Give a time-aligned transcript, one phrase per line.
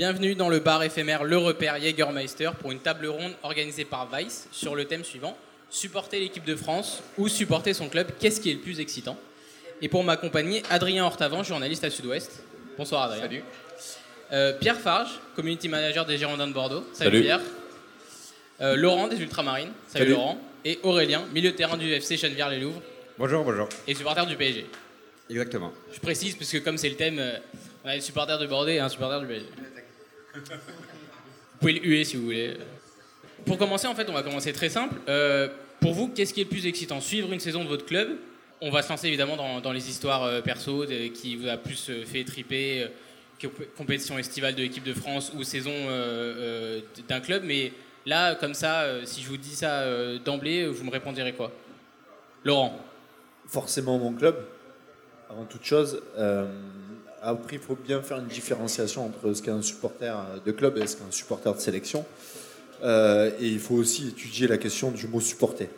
[0.00, 4.48] Bienvenue dans le bar éphémère Le Repère Jägermeister pour une table ronde organisée par Vice
[4.50, 5.36] sur le thème suivant
[5.68, 9.18] supporter l'équipe de France ou supporter son club, qu'est-ce qui est le plus excitant?
[9.82, 12.42] Et pour m'accompagner, Adrien Hortavant, journaliste à Sud-Ouest.
[12.78, 13.20] Bonsoir Adrien.
[13.20, 13.42] Salut.
[14.32, 16.82] Euh, Pierre Farge, community manager des Girondins de Bordeaux.
[16.94, 17.22] Salut, Salut.
[17.22, 17.40] Pierre.
[18.62, 19.72] Euh, Laurent des Ultramarines.
[19.86, 20.10] Salut, Salut.
[20.12, 20.38] Laurent.
[20.64, 22.80] Et Aurélien, milieu de terrain du FC Chenevière-les-Louvres
[23.18, 23.68] Bonjour, bonjour.
[23.86, 24.64] et supporter du PSG.
[25.28, 25.74] Exactement.
[25.92, 27.36] Je précise parce que comme c'est le thème, euh,
[27.84, 29.46] on a des supporters de Bordeaux et un supporter du PSG.
[30.34, 32.56] Vous pouvez le huer si vous voulez.
[33.44, 34.96] Pour commencer, en fait, on va commencer très simple.
[35.08, 35.48] Euh,
[35.80, 37.00] pour vous, qu'est-ce qui est le plus excitant?
[37.00, 38.16] Suivre une saison de votre club?
[38.60, 40.84] On va se lancer évidemment dans, les histoires euh, perso
[41.14, 42.88] qui vous a plus euh, fait triper,
[43.38, 45.72] que- compétition estivale de l'équipe de France ou saison
[47.08, 47.42] d'un club.
[47.44, 47.72] Mais
[48.04, 49.84] là, comme ça, si je vous dis ça
[50.18, 51.50] d'emblée, vous me répondirez quoi?
[52.44, 52.78] Laurent
[53.46, 54.36] forcément mon club,
[55.28, 56.02] avant toute chose.
[57.22, 60.78] Euh, après, il faut bien faire une différenciation entre ce qu'est un supporter de club
[60.78, 62.04] et ce qu'est un supporter de sélection.
[62.82, 65.68] Euh, et il faut aussi étudier la question du mot supporter.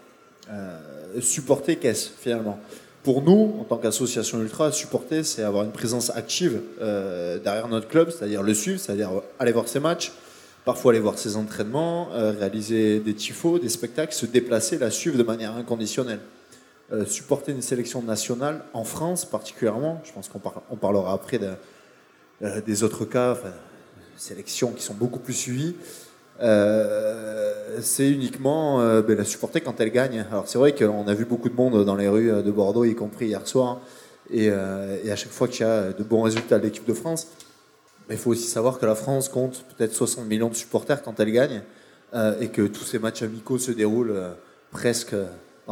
[0.50, 0.78] Euh,
[1.20, 2.58] supporter, qu'est-ce finalement?
[3.02, 7.88] Pour nous, en tant qu'association ultra, supporter, c'est avoir une présence active euh, derrière notre
[7.88, 10.12] club, c'est-à-dire le suivre, c'est-à-dire aller voir ses matchs,
[10.64, 15.18] parfois aller voir ses entraînements, euh, réaliser des tifos, des spectacles, se déplacer, la suivre
[15.18, 16.20] de manière inconditionnelle.
[16.90, 21.40] Euh, supporter une sélection nationale en France particulièrement, je pense qu'on par- on parlera après
[22.42, 23.38] euh, des autres cas,
[24.16, 25.76] sélections qui sont beaucoup plus suivies,
[26.40, 30.26] euh, c'est uniquement ben, la supporter quand elle gagne.
[30.30, 32.94] Alors c'est vrai qu'on a vu beaucoup de monde dans les rues de Bordeaux, y
[32.94, 33.80] compris hier soir,
[34.30, 36.94] et, euh, et à chaque fois qu'il y a de bons résultats de l'équipe de
[36.94, 37.28] France,
[38.08, 41.18] mais il faut aussi savoir que la France compte peut-être 60 millions de supporters quand
[41.20, 41.62] elle gagne,
[42.40, 44.14] et que tous ces matchs amicaux se déroulent
[44.70, 45.14] presque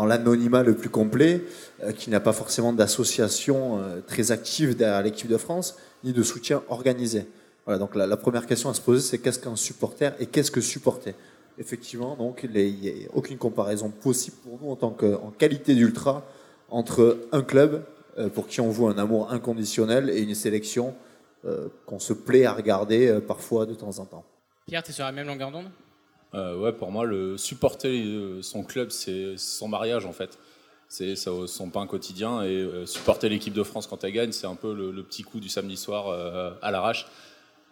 [0.01, 1.43] dans l'anonymat le plus complet,
[1.83, 6.15] euh, qu'il n'y a pas forcément d'association euh, très active derrière l'équipe de France, ni
[6.15, 7.27] de soutien organisé.
[7.67, 10.63] Voilà, donc la, première question à se poser, c'est qu'est-ce qu'un supporter et qu'est-ce que
[10.63, 11.15] supporter?
[11.59, 15.75] Effectivement, donc il n'y a aucune comparaison possible pour nous en tant que en qualité
[15.75, 16.25] d'ultra
[16.71, 17.85] entre un club
[18.17, 20.95] euh, pour qui on voit un amour inconditionnel et une sélection
[21.87, 24.25] qu'on se plaît à regarder parfois de temps en temps.
[24.67, 25.71] Pierre, tu es sur la même longueur d'onde?
[26.35, 30.39] Ouais, pour moi, le supporter euh, son club, c'est son mariage en fait.
[30.89, 34.47] C'est ça- son pain quotidien et euh, supporter l'équipe de France quand elle gagne, c'est
[34.47, 37.07] un peu le, le petit coup du samedi soir euh, à l'arrache.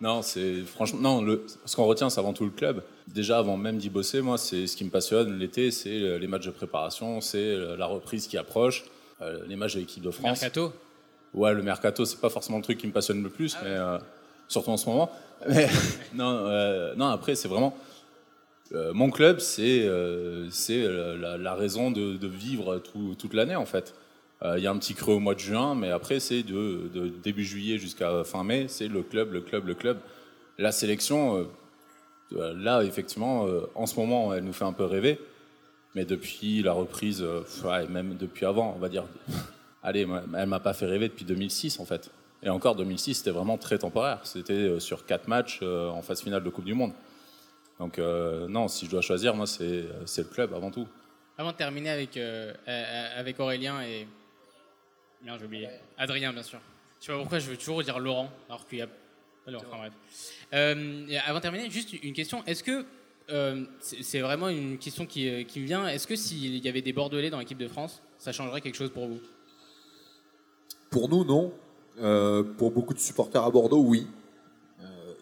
[0.00, 1.22] Non, c'est franchement non.
[1.22, 2.82] Le, ce qu'on retient, c'est avant tout le club.
[3.08, 6.28] Déjà, avant même d'y bosser, moi, c'est ce qui me passionne l'été, c'est euh, les
[6.28, 8.84] matchs de préparation, c'est euh, la reprise qui approche,
[9.20, 10.40] euh, les matchs de l'équipe de France.
[10.40, 10.72] Mercato
[11.34, 13.98] Ouais, le mercato, c'est pas forcément le truc qui me passionne le plus, mais euh,
[14.46, 15.10] surtout en ce moment.
[15.48, 15.68] Mais,
[16.14, 17.76] non, euh, non, après, c'est vraiment.
[18.72, 23.94] Euh, mon club, c'est euh, euh, la, raison de, vivre tout- toute l'année, en fait.
[24.44, 27.44] Il y a un petit creux au mois de juin, mais après, c'est de, début
[27.44, 29.98] juillet jusqu'à fin mai, c'est le club, le club, le club.
[30.58, 31.48] La sélection,
[32.30, 35.18] là, effectivement, en ce moment, elle nous fait un peu rêver.
[35.96, 37.26] Mais depuis la reprise,
[37.88, 39.06] même depuis avant, on va dire.
[39.82, 42.10] Allez, elle m'a pas fait rêver depuis 2006 en fait.
[42.44, 44.20] Et encore 2006, c'était vraiment très temporaire.
[44.22, 46.92] C'était sur quatre matchs en phase finale de Coupe du Monde.
[47.78, 50.86] Donc euh, non, si je dois choisir, moi c'est euh, c'est le club avant tout.
[51.36, 52.52] Avant de terminer avec, euh,
[53.16, 54.08] avec Aurélien et.
[55.22, 55.68] Bien, j'ai oublié.
[55.96, 56.60] Adrien, bien sûr.
[57.00, 58.88] Je sais pas pourquoi je veux toujours dire Laurent, alors qu'il y a.
[59.46, 59.92] Alors, enfin, bref.
[60.52, 62.44] Euh, avant de terminer, juste une question.
[62.46, 62.84] Est-ce que.
[63.30, 65.86] euh, c'est vraiment une question qui, qui me vient.
[65.88, 68.90] Est-ce que s'il y avait des Bordelais dans l'équipe de France, ça changerait quelque chose
[68.90, 69.20] pour vous?
[70.90, 71.52] Pour nous, non.
[72.00, 74.06] Euh, pour beaucoup de supporters à Bordeaux, oui.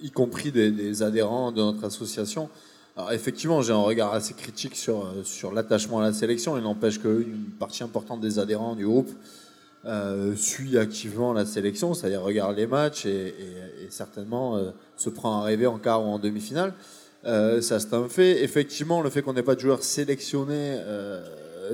[0.02, 2.48] Y compris des, adhérents de notre association.
[2.96, 6.56] Alors effectivement, j'ai un regard assez critique sur, euh, sur l'attachement à la sélection.
[6.56, 9.10] Il n'empêche qu'une partie importante des adhérents du groupe
[9.84, 13.34] euh, suit activement la sélection, c'est-à-dire regarde les matchs et,
[13.90, 16.72] certainement euh, se prend à rêver en quart ou en demi-finale.
[17.24, 18.44] Ça, c'est un fait.
[18.44, 20.78] Effectivement, le fait qu'on n'ait pas de joueurs sélectionnés,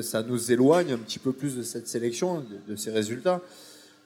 [0.00, 3.42] ça nous éloigne un petit peu plus de cette sélection, de, de ces résultats.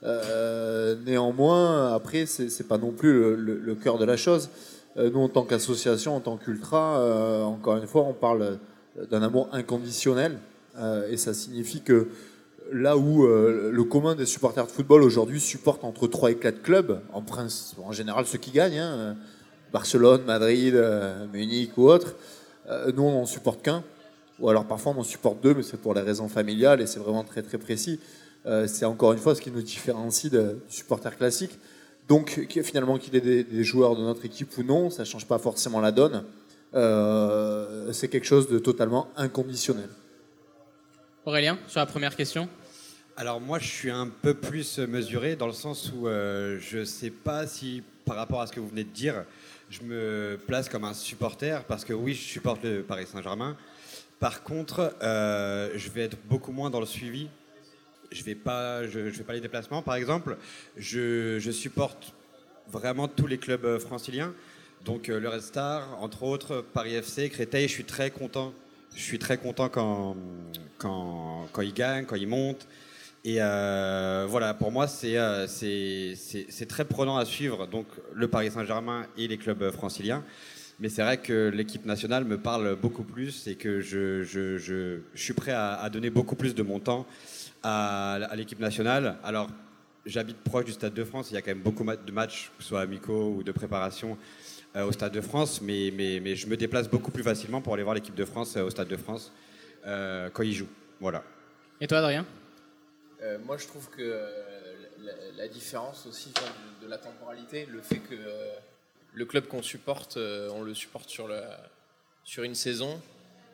[0.02, 4.50] Euh, néanmoins, après, c'est pas non plus le, cœur de la chose.
[4.96, 8.58] Euh, nous, en tant qu'association, en tant qu'ultra, euh, encore une fois, on parle
[9.10, 10.38] d'un amour inconditionnel,
[11.10, 12.08] et ça signifie que
[12.70, 17.00] là où le commun des supporters de football aujourd'hui supporte entre 3 et 4 clubs,
[17.12, 19.16] en, principe, en général ceux qui gagnent, hein,
[19.72, 20.74] Barcelone, Madrid,
[21.32, 22.14] Munich ou autre,
[22.94, 23.84] nous on n'en supporte qu'un,
[24.38, 27.00] ou alors parfois on en supporte deux, mais c'est pour des raisons familiales et c'est
[27.00, 28.00] vraiment très très précis.
[28.46, 31.58] Euh, c'est encore une fois ce qui nous différencie de- du supporter classique.
[32.08, 35.38] Donc finalement qu'il ait des, des joueurs de notre équipe ou non, ça change pas
[35.38, 36.24] forcément la donne.
[36.74, 39.88] Euh, c'est quelque chose de totalement inconditionnel.
[41.24, 42.48] Aurélien, sur la première question
[43.16, 46.84] Alors moi, je suis un peu plus mesuré dans le sens où euh, je ne
[46.84, 49.24] sais pas si par rapport à ce que vous venez de dire,
[49.68, 53.56] je me place comme un supporter parce que oui, je supporte le Paris Saint-Germain.
[54.20, 57.28] Par contre, euh, je vais être beaucoup moins dans le suivi.
[58.10, 60.36] Je je vais pas les déplacements, par exemple.
[60.76, 62.14] Je, supporte
[62.68, 64.34] vraiment tous les clubs euh, franciliens.
[64.84, 67.68] Donc euh, le Red Star, entre autres, Paris FC, Créteil.
[67.68, 68.52] Je suis très content.
[68.94, 70.16] Je suis très content quand
[71.62, 72.66] ils gagnent, quand ils montent.
[73.24, 75.16] Et euh, voilà, pour moi, c'est
[76.68, 80.22] très prenant à suivre, donc le Paris Saint-Germain et les clubs franciliens.
[80.78, 85.52] Mais c'est vrai que l'équipe nationale me parle beaucoup plus et que je, suis prêt
[85.52, 87.04] à donner beaucoup plus de mon temps
[87.66, 89.16] à, à l'équipe nationale.
[89.24, 89.48] Alors,
[90.04, 92.62] j'habite proche du Stade de France, il y a quand même beaucoup de matchs, que
[92.62, 94.16] ce soit amicaux ou de préparation
[94.76, 97.74] euh, au Stade de France, mais, mais, mais je me déplace beaucoup plus facilement pour
[97.74, 99.32] aller voir l'équipe de France euh, au Stade de France
[99.84, 100.74] euh, quand ils jouent.
[101.00, 101.24] Voilà.
[101.80, 102.24] Et toi, Adrien?
[103.22, 104.08] Euh, moi, je trouve que
[105.06, 108.52] la, la différence aussi vient de, de la temporalité, le fait que euh,
[109.12, 111.42] le club qu'on supporte, euh, on le supporte sur, la,
[112.22, 113.00] sur une saison,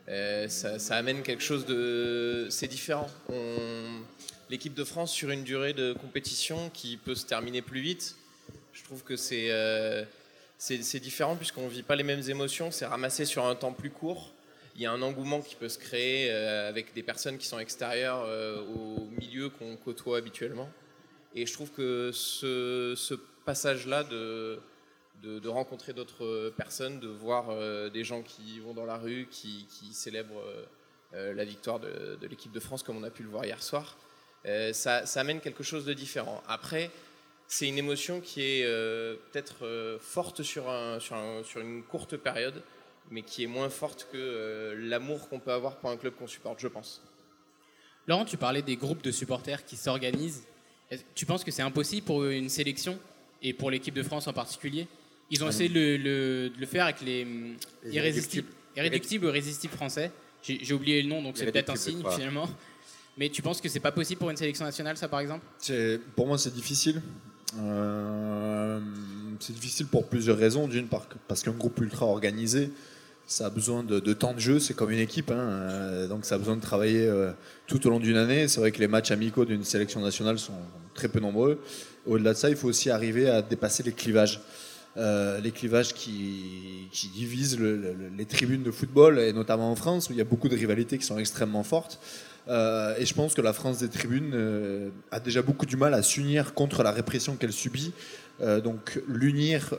[0.06, 2.46] ça, ça amène quelque chose de...
[2.50, 3.08] C'est différent.
[4.52, 8.16] L'équipe de France, sur une durée de compétition qui peut se terminer plus vite,
[8.74, 10.04] je trouve que c'est euh,
[10.58, 13.88] c'est différent puisqu'on ne vit pas les mêmes émotions, c'est ramassé sur un temps plus
[13.88, 14.34] court.
[14.76, 17.58] Il y a un engouement qui peut se créer euh, avec des personnes qui sont
[17.58, 20.68] extérieures euh, au milieu qu'on côtoie habituellement.
[21.34, 23.14] Et je trouve que ce
[23.46, 24.60] passage-là de,
[25.22, 29.66] de, rencontrer d'autres personnes, de voir euh, des gens qui vont dans la rue, qui,
[29.92, 30.64] célèbrent euh,
[31.14, 33.96] euh, la victoire de, l'équipe de France comme on a pu le voir hier soir,
[34.46, 36.42] euh, ça, amène quelque chose de différent.
[36.48, 36.90] Après,
[37.46, 41.82] c'est une émotion qui est euh, peut-être euh, forte sur, un, sur, un- sur une
[41.82, 42.62] courte période,
[43.10, 46.26] mais qui est moins forte que euh, l'amour qu'on peut avoir pour un club qu'on
[46.26, 47.02] supporte, je pense.
[48.08, 50.44] Laurent, tu parlais des groupes de supporters qui s'organisent.
[51.14, 52.98] Tu penses que c'est impossible pour une sélection
[53.42, 54.88] et pour l'équipe de France en particulier
[55.32, 58.46] Ils ont essayé de le, le- de le faire avec les, hum, Les irrésistibles,
[58.76, 60.10] irréductibles ou irrésistibles français.
[60.42, 62.48] J'ai oublié le nom, donc c'est peut-être un signe finalement.
[63.18, 65.44] Mais tu penses que c'est pas possible pour une sélection nationale, ça par exemple?
[66.16, 67.02] Pour moi, c'est difficile.
[67.58, 68.80] Euh,
[69.40, 70.68] c'est difficile pour plusieurs raisons.
[70.68, 72.70] D'une part, parce qu'un groupe ultra organisé,
[73.26, 74.58] ça a besoin de, de temps de jeu.
[74.58, 77.32] C'est comme une équipe, hein, euh, donc ça a besoin de travailler euh,
[77.66, 78.48] tout au long d'une année.
[78.48, 80.54] C'est vrai que les matchs amicaux d'une sélection nationale sont
[80.94, 81.60] très peu nombreux.
[82.06, 84.40] Au-delà de ça, il faut aussi arriver à dépasser les clivages.
[84.98, 90.10] Euh, les clivages qui, divisent le- le- les tribunes de football, et notamment en France,
[90.10, 91.98] où il y a beaucoup de rivalités qui sont extrêmement fortes.
[92.48, 95.94] Euh, et je pense que la France des tribunes euh, a déjà beaucoup du mal
[95.94, 97.92] à s'unir contre la répression qu'elle subit.
[98.64, 99.72] Donc l'unir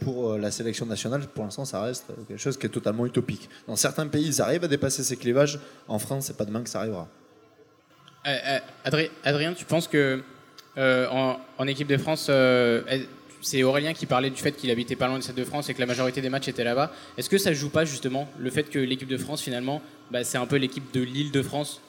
[0.00, 3.48] pour la sélection nationale, pour l'instant, ça reste quelque chose qui est totalement utopique.
[3.68, 5.60] Dans certains pays, ils arrivent à dépasser ces clivages.
[5.86, 7.06] En France, c'est pas demain que ça arrivera.
[8.84, 10.20] Adri- Adrien, tu penses que
[10.76, 12.28] en, équipe de France,
[13.40, 15.74] c'est Aurélien qui parlait du fait qu'il habitait pas loin du Stade de France et
[15.74, 16.92] que la majorité des matchs étaient là-bas.
[17.16, 20.38] Est-ce que ça joue pas justement le fait que l'équipe de France finalement, bah, c'est
[20.38, 21.80] un peu l'équipe de l'île de France?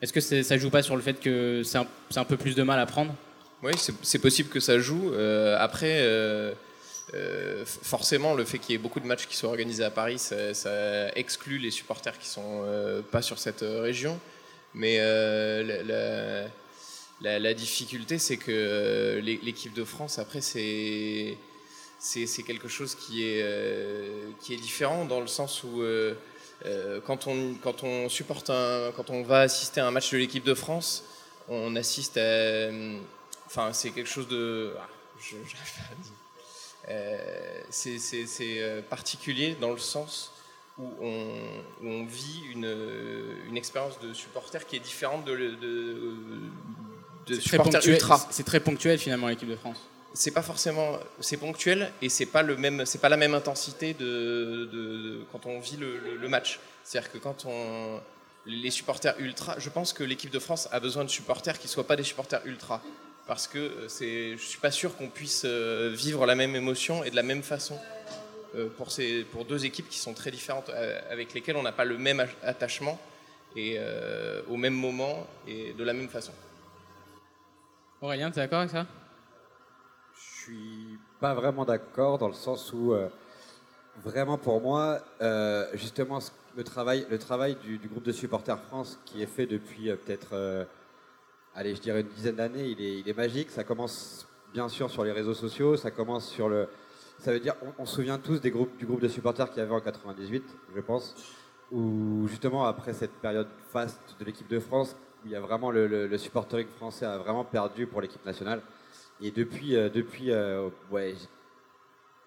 [0.00, 2.78] Est-ce que ça joue pas sur le fait que c'est un, peu plus de mal
[2.78, 3.14] à prendre?
[3.62, 5.12] Oui, c'est possible que ça joue.
[5.12, 6.52] Euh, après, euh,
[7.14, 10.18] euh, forcément, le fait qu'il y ait beaucoup de matchs qui soient organisés à Paris,
[10.18, 12.64] ça, exclut les supporters qui sont
[13.10, 14.20] pas sur cette région.
[14.74, 14.98] Mais
[17.20, 21.36] la- difficulté, c'est que euh, l'é- l'équipe de France, après, c'est
[22.00, 26.14] c'est quelque chose qui est, euh, qui est différent dans le sens où euh,
[27.06, 30.44] quand, on, quand on supporte un, quand on va assister à un match de l'équipe
[30.44, 31.04] de France,
[31.48, 32.70] on assiste à.
[33.46, 34.74] Enfin, c'est quelque chose de.
[34.78, 34.88] ah,
[35.20, 36.12] je- j'arrive pas à dire.
[37.70, 40.32] C'est particulier dans le sens
[40.78, 41.26] où on,
[41.82, 42.72] on vit une,
[43.48, 45.56] une expérience de supporter qui est différente de,
[47.28, 48.26] de C'est très ponctuel- ultra.
[48.30, 49.78] C'est très ponctuel finalement l'équipe de France.
[50.14, 53.94] c'est pas forcément c'est ponctuel et c'est pas le même c'est pas la même intensité
[53.94, 56.58] de, quand on vit le, le- le match.
[56.84, 58.00] C'est à dire que quand on
[58.46, 61.86] les supporters ultra je pense que l'équipe de France a besoin de supporters qui soient
[61.86, 62.82] pas des supporters ultra.
[63.26, 67.04] Parce que euh, c'est je suis pas sûr qu'on puisse euh, vivre la même émotion
[67.04, 67.78] et de la même façon
[68.56, 70.70] euh, pour ces pour deux équipes qui sont très différentes
[71.10, 72.98] avec lesquelles on n'a pas le même ach- attachement
[73.54, 76.32] et euh, au même moment et de la même façon
[78.00, 78.86] Aurélien, tu es d'accord avec ça?
[80.14, 83.08] Je suis pas vraiment d'accord dans le sens où, euh,
[84.04, 86.20] vraiment pour moi, euh, justement,
[86.56, 90.68] le travail, le travail du, groupe de supporters France qui est fait depuis euh, peut-être,
[91.56, 93.50] allez, je dirais une dizaine d'années, il est, il est magique.
[93.50, 96.68] Ça commence bien sûr sur les réseaux sociaux, ça commence sur le.
[97.18, 99.58] Ça veut dire, on, on se souvient tous des groupes, du groupe de supporters qu'il
[99.58, 101.16] y avait en 98, je pense,
[101.72, 105.70] où justement après cette période faste de l'équipe de France, où il y a vraiment
[105.70, 108.62] le, supportering français a vraiment perdu pour l'équipe nationale.
[109.20, 111.14] Et depuis, euh, depuis euh, ouais,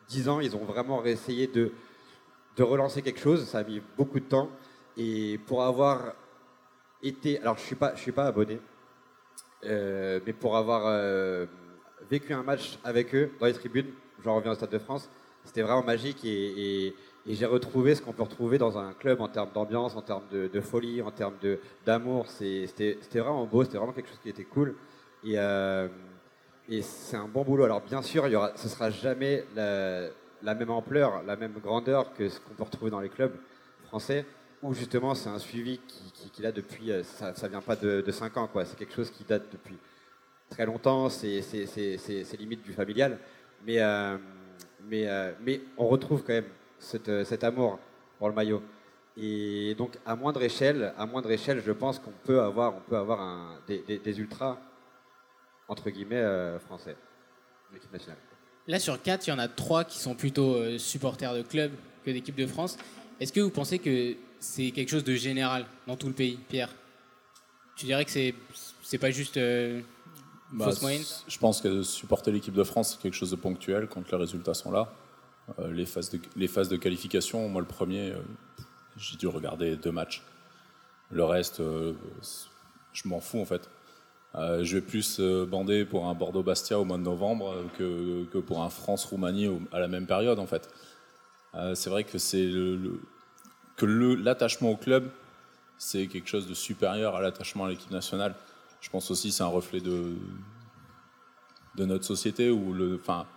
[0.10, 1.72] 10 ans, ils ont vraiment essayé de,
[2.58, 3.46] de relancer quelque chose.
[3.46, 4.50] Ça a mis beaucoup de temps.
[4.98, 6.14] Et pour avoir
[7.02, 7.40] été.
[7.40, 8.60] Alors, je ne suis, pas, je suis pas abonné,
[9.66, 11.46] euh, mais pour avoir euh,
[12.10, 13.92] vécu un match avec eux dans les tribunes,
[14.24, 15.10] j'en reviens au Stade de France,
[15.44, 16.96] c'était vraiment magique et-
[17.28, 20.24] et j'ai retrouvé ce qu'on peut retrouver dans un club en termes d'ambiance, en termes
[20.32, 21.36] de, folie, en termes
[21.86, 22.28] d'amour.
[22.28, 24.76] C'était vraiment beau, c'était vraiment quelque chose qui était cool.
[25.24, 25.88] Et, euh,
[26.82, 27.66] c'est un bon boulot.
[27.66, 32.54] Alors bien sûr, ce sera jamais la, même ampleur, la même grandeur que ce qu'on
[32.54, 33.36] peut retrouver dans les clubs
[33.84, 34.26] français,
[34.64, 38.12] où justement c'est un suivi qui, qui, depuis, euh, ça, ça vient pas de, de
[38.12, 38.50] 5 ans.
[38.66, 39.78] C'est quelque chose qui date depuis
[40.50, 41.42] très longtemps, c'est
[42.40, 43.18] limite du familial,
[43.66, 44.18] mais, euh,
[44.90, 46.46] mais on retrouve quand même
[46.82, 47.80] cette, euh, cet amour
[48.18, 48.62] pour le maillot.
[49.18, 52.98] Et donc à moindre échelle, à moindre échelle, je pense qu'on peut avoir, on peut
[52.98, 54.58] avoir un, des, des- des ultras
[55.68, 56.96] entre guillemets euh, français,
[57.74, 58.18] l'équipe nationale.
[58.68, 61.72] Là, sur 4, il y en a 3 qui sont plutôt euh, supporters de club
[62.06, 62.78] que d'équipe de France.
[63.20, 66.70] Est-ce que vous pensez que c'est quelque chose de général dans tout le pays, Pierre?
[67.76, 68.36] Tu dirais que c'est
[68.84, 69.82] c'est pas juste euh,
[70.52, 71.02] Bah, fausse moyenne?
[71.02, 74.18] c- Je pense que supporter l'équipe de France, c'est quelque chose de ponctuel quand les
[74.18, 74.92] résultats sont là.
[75.60, 78.20] Euh, les, phases de, les phases de qualification, moi le premier, euh,
[78.98, 80.24] j'ai dû regarder deux matchs.
[81.12, 81.94] Le reste, euh,
[82.94, 83.70] je m'en fous en fait.
[84.34, 88.70] Je vais plus bander pour un Bordeaux-Bastia au mois de novembre que, que pour un
[88.70, 90.70] France-Roumanie à la même période en fait.
[91.74, 92.50] C'est vrai que c'est
[93.76, 95.12] que l'attachement au club,
[95.78, 98.34] c'est quelque chose de supérieur à l'attachement à l'équipe nationale.
[98.80, 100.16] Je pense aussi que c'est un reflet de,
[101.76, 103.28] de notre société où le, enfin,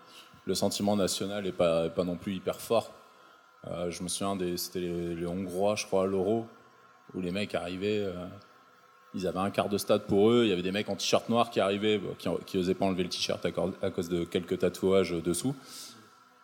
[0.46, 2.92] le sentiment national n'est pas, non plus hyper fort.
[3.66, 6.46] Euh, je me souviens, c'était les, Hongrois, je crois, à l'Euro,
[7.14, 8.26] où les mecs arrivaient, euh,
[9.14, 11.28] ils avaient un quart de stade pour eux, il y avait des mecs en t-shirt
[11.28, 15.12] noir qui arrivaient, bon, qui, qui pas enlever le t-shirt à, cause de quelques tatouages
[15.12, 15.54] dessous.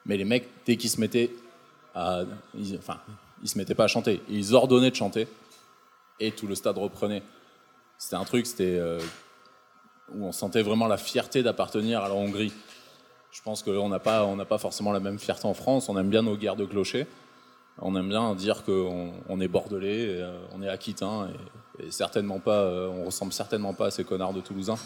[0.06, 1.30] Mais les mecs, dès qu'ils se mettaient
[1.94, 2.22] à,
[2.78, 3.00] enfin,
[3.42, 5.28] ils se mettaient pas à chanter, ils ordonnaient de chanter,
[6.20, 7.22] et tout le stade reprenait.
[7.98, 9.00] C'était un truc, c'était euh,
[10.14, 12.52] où on sentait vraiment la fierté d'appartenir à la Hongrie.
[13.30, 15.88] Je pense qu'on n'a pas, pas forcément la même fierté en France.
[15.88, 17.06] On aime bien nos guerres de clochers.
[17.82, 21.30] On aime bien dire qu'on on est bordelais, euh, on est aquitain,
[21.78, 24.76] et, et certainement pas, euh, on ressemble certainement pas à ces connards de Toulousains.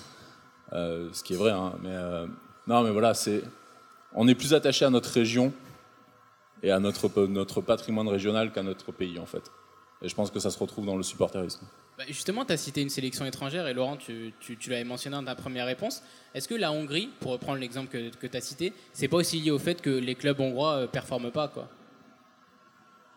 [0.73, 1.97] Euh, ce qui est vrai, hein, mais
[2.67, 3.43] non, mais voilà, c'est,
[4.15, 5.53] on est plus attaché à notre région
[6.63, 9.51] et à notre, notre patrimoine régional qu'à notre pays en fait.
[10.01, 11.67] Et je pense que ça se retrouve dans le supporterisme.
[11.97, 14.33] Bah, Justement, tu as cité une sélection étrangère et Laurent, tu,
[14.69, 16.03] l'avais mentionné dans ta première réponse.
[16.35, 19.51] Est-ce que la Hongrie, pour reprendre l'exemple que, tu as cité, c'est pas aussi lié
[19.51, 21.69] au fait que les clubs hongrois ne performent pas quoi?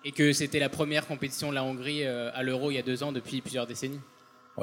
[0.06, 2.84] Et que c'était la première compétition de la Hongrie euh, à l'Euro il y a
[2.84, 4.00] deux ans depuis plusieurs décennies?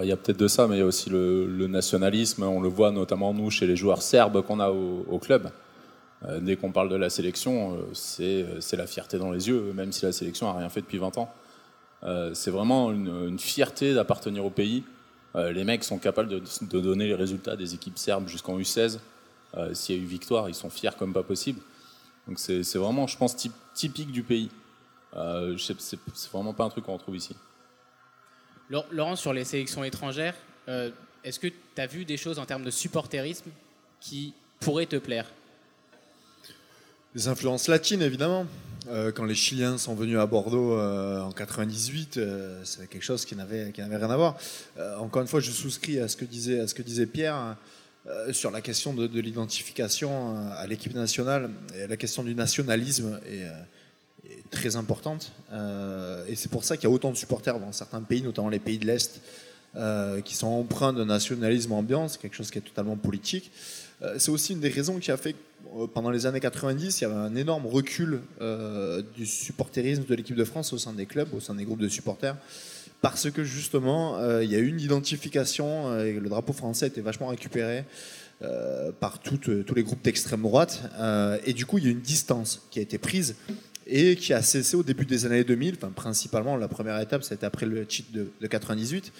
[0.03, 2.43] Il y a peut-être de ça, mais il y a aussi le, nationalisme.
[2.43, 5.51] On le voit notamment nous chez les joueurs serbes qu'on a au, club.
[6.25, 9.93] Euh, dès qu'on parle de la sélection, euh, c'est la fierté dans les yeux, même
[9.93, 11.33] si la sélection a rien fait depuis 20 ans.
[12.05, 14.85] Euh, c'est vraiment une, une fierté d'appartenir au pays.
[15.37, 18.99] Euh, les mecs sont capables de, de donner les résultats des équipes serbes jusqu'en U16.
[19.57, 21.61] Euh, S'il y a eu victoire, ils sont fiers comme pas possible.
[22.29, 24.51] Donc c'est vraiment, je pense, typ- typique du pays.
[25.17, 25.99] Euh, c'est
[26.33, 27.35] vraiment pas un truc qu'on retrouve ici.
[28.71, 30.35] Laur- Laurent, sur les sélections étrangères,
[30.69, 30.91] euh,
[31.23, 33.51] est-ce que tu as vu des choses en termes de supporterisme
[34.01, 35.27] qui pourraient te plaire?
[37.15, 38.47] Les influences latines, évidemment.
[38.89, 43.25] Euh, quand les Chiliens sont venus à Bordeaux euh, en 98, euh, c'est quelque chose
[43.25, 44.37] qui n'avait rien à voir.
[44.79, 47.57] Euh, encore une fois, je souscris à ce que disait, Pierre
[48.07, 51.51] euh, sur la question de, de l'identification à l'équipe nationale.
[51.89, 53.47] La question du nationalisme est,
[54.31, 55.33] est très importante.
[56.29, 58.59] Et c'est pour ça qu'il y a autant de supporters dans certains pays, notamment les
[58.59, 59.21] pays de l'Est,
[60.25, 62.09] qui sont empreints de nationalisme ambiant.
[62.09, 63.51] C'est quelque chose qui est totalement politique.
[64.05, 65.35] Euh, c'est aussi une des raisons qui a fait
[65.77, 70.15] euh, pendant les années 90, il y avait un énorme recul euh, du supporterisme de
[70.15, 72.37] l'équipe de France au sein des clubs, au sein des groupes de supporters,
[73.01, 77.27] parce que justement, il y a eu une identification et le drapeau français était vachement
[77.27, 77.85] récupéré
[78.99, 79.39] par tous
[79.75, 80.83] les groupes d'extrême droite,
[81.45, 83.37] et du coup, il y a une distance qui a été prise
[83.87, 87.45] et qui a cessé au début des années 2000, enfin, principalement la première étape, c'était
[87.45, 89.13] après le titre de, de 98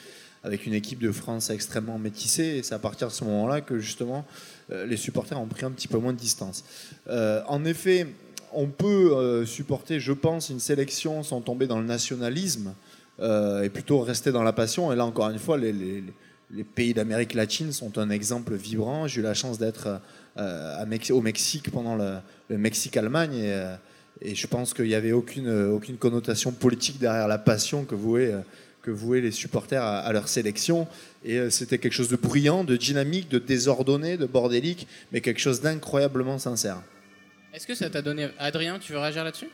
[0.45, 2.59] avec une équipe de France extrêmement métissée.
[2.59, 4.27] Et c'est à partir de ce moment-là que justement
[4.71, 6.65] les supporters ont pris un petit peu moins de distance.
[7.09, 8.07] Euh, en effet,
[8.53, 12.75] on peut euh, supporter, je pense, une sélection sans tomber dans le nationalisme
[13.21, 14.93] euh, et plutôt rester dans la passion.
[14.93, 16.05] Et là, encore une fois, les,
[16.75, 19.09] pays d'Amérique latine sont un exemple vibrant.
[19.09, 20.01] J'ai eu la chance d'être
[20.39, 22.19] euh, au Mexique pendant le,
[22.49, 23.77] le Mexique-Allemagne et, euh,
[24.23, 28.41] je pense qu'il n'y avait aucune, connotation politique derrière la passion que vouaient, euh,
[28.85, 30.87] que vouaient les supporters à, à leur sélection.
[31.25, 35.41] Et euh, c'était quelque chose de bruyant, de dynamique, de désordonné, de bordélique, mais quelque
[35.41, 36.83] chose d'incroyablement sincère.
[37.55, 38.29] Est-ce que ça t'a donné.
[38.39, 39.49] Adrien, tu veux réagir là-dessus?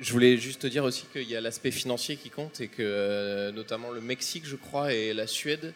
[0.00, 2.82] Je voulais juste te dire aussi qu'il y a l'aspect financier qui compte et que
[2.82, 5.74] euh, notamment le Mexique, je crois, et la Suède,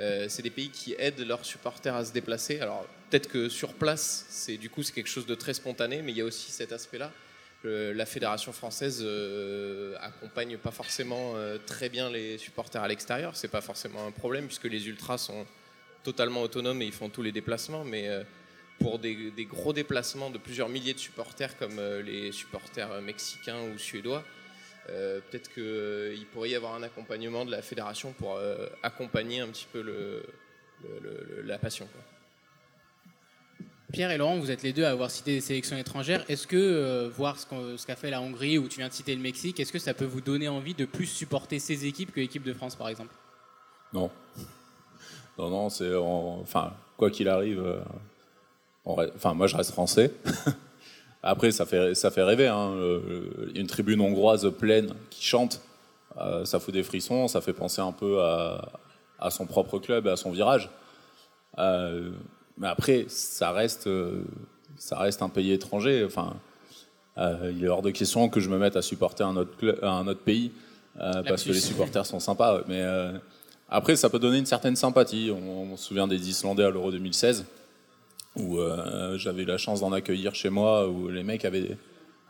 [0.00, 2.60] euh, c'est des pays qui aident leurs supporters à se déplacer.
[2.60, 6.12] Alors peut-être que sur place, c'est du coup c'est quelque chose de très spontané, mais
[6.12, 7.12] il y a aussi cet aspect-là.
[7.64, 13.36] La fédération française euh, accompagne pas forcément euh, très bien les supporters à l'extérieur.
[13.36, 15.46] C'est pas forcément un problème puisque les ultras sont
[16.02, 17.84] totalement autonomes et ils font tous les déplacements.
[17.84, 18.24] Mais euh,
[18.80, 24.24] pour des, gros déplacements de plusieurs milliers de supporters comme les supporters mexicains ou suédois,
[24.88, 28.40] peut-être qu'il pourrait y avoir un accompagnement de la fédération pour
[28.82, 30.24] accompagner un petit peu
[31.44, 31.88] la passion.
[33.92, 36.24] Pierre et Laurent, vous êtes les deux à avoir cité des sélections étrangères.
[36.30, 39.20] Est-ce que euh, voir ce qu'a fait la Hongrie ou tu viens de citer le
[39.20, 42.42] Mexique, est-ce que ça peut vous donner envie de plus supporter ces équipes que l'équipe
[42.42, 43.14] de France par exemple?
[43.92, 44.10] Non.
[45.38, 45.94] Non, non, c'est.
[45.94, 47.80] en- Enfin, quoi qu'il arrive, euh,
[48.86, 50.10] enfin, moi je reste français.
[51.22, 52.48] Après, ça fait, ça fait rêver.
[52.48, 52.74] Hein.
[53.54, 55.60] Une tribune hongroise pleine qui chante,
[56.16, 60.10] euh, ça fout des frissons, ça fait penser un peu à, son propre club et
[60.10, 60.70] à son virage.
[62.62, 64.22] Mais après, ça reste, euh,
[64.78, 66.04] ça reste un pays étranger.
[66.06, 66.34] Enfin,
[67.18, 70.06] euh, il est hors de question que je me mette à supporter un autre, un
[70.06, 70.52] autre pays
[71.00, 72.62] euh, parce que les supporters sont sympas.
[72.68, 73.12] Mais euh,
[73.68, 75.32] après, ça peut donner une certaine sympathie.
[75.34, 77.44] On, on se souvient des Islandais à l'Euro 2016
[78.36, 78.58] où
[79.16, 81.76] j'avais eu la chance d'en accueillir chez moi, où les mecs avaient,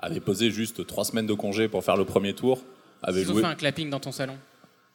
[0.00, 2.60] avaient posé juste trois semaines de congé pour faire le premier tour.
[3.04, 3.42] Avaient Ils ont joué...
[3.42, 4.36] fait un clapping dans ton salon?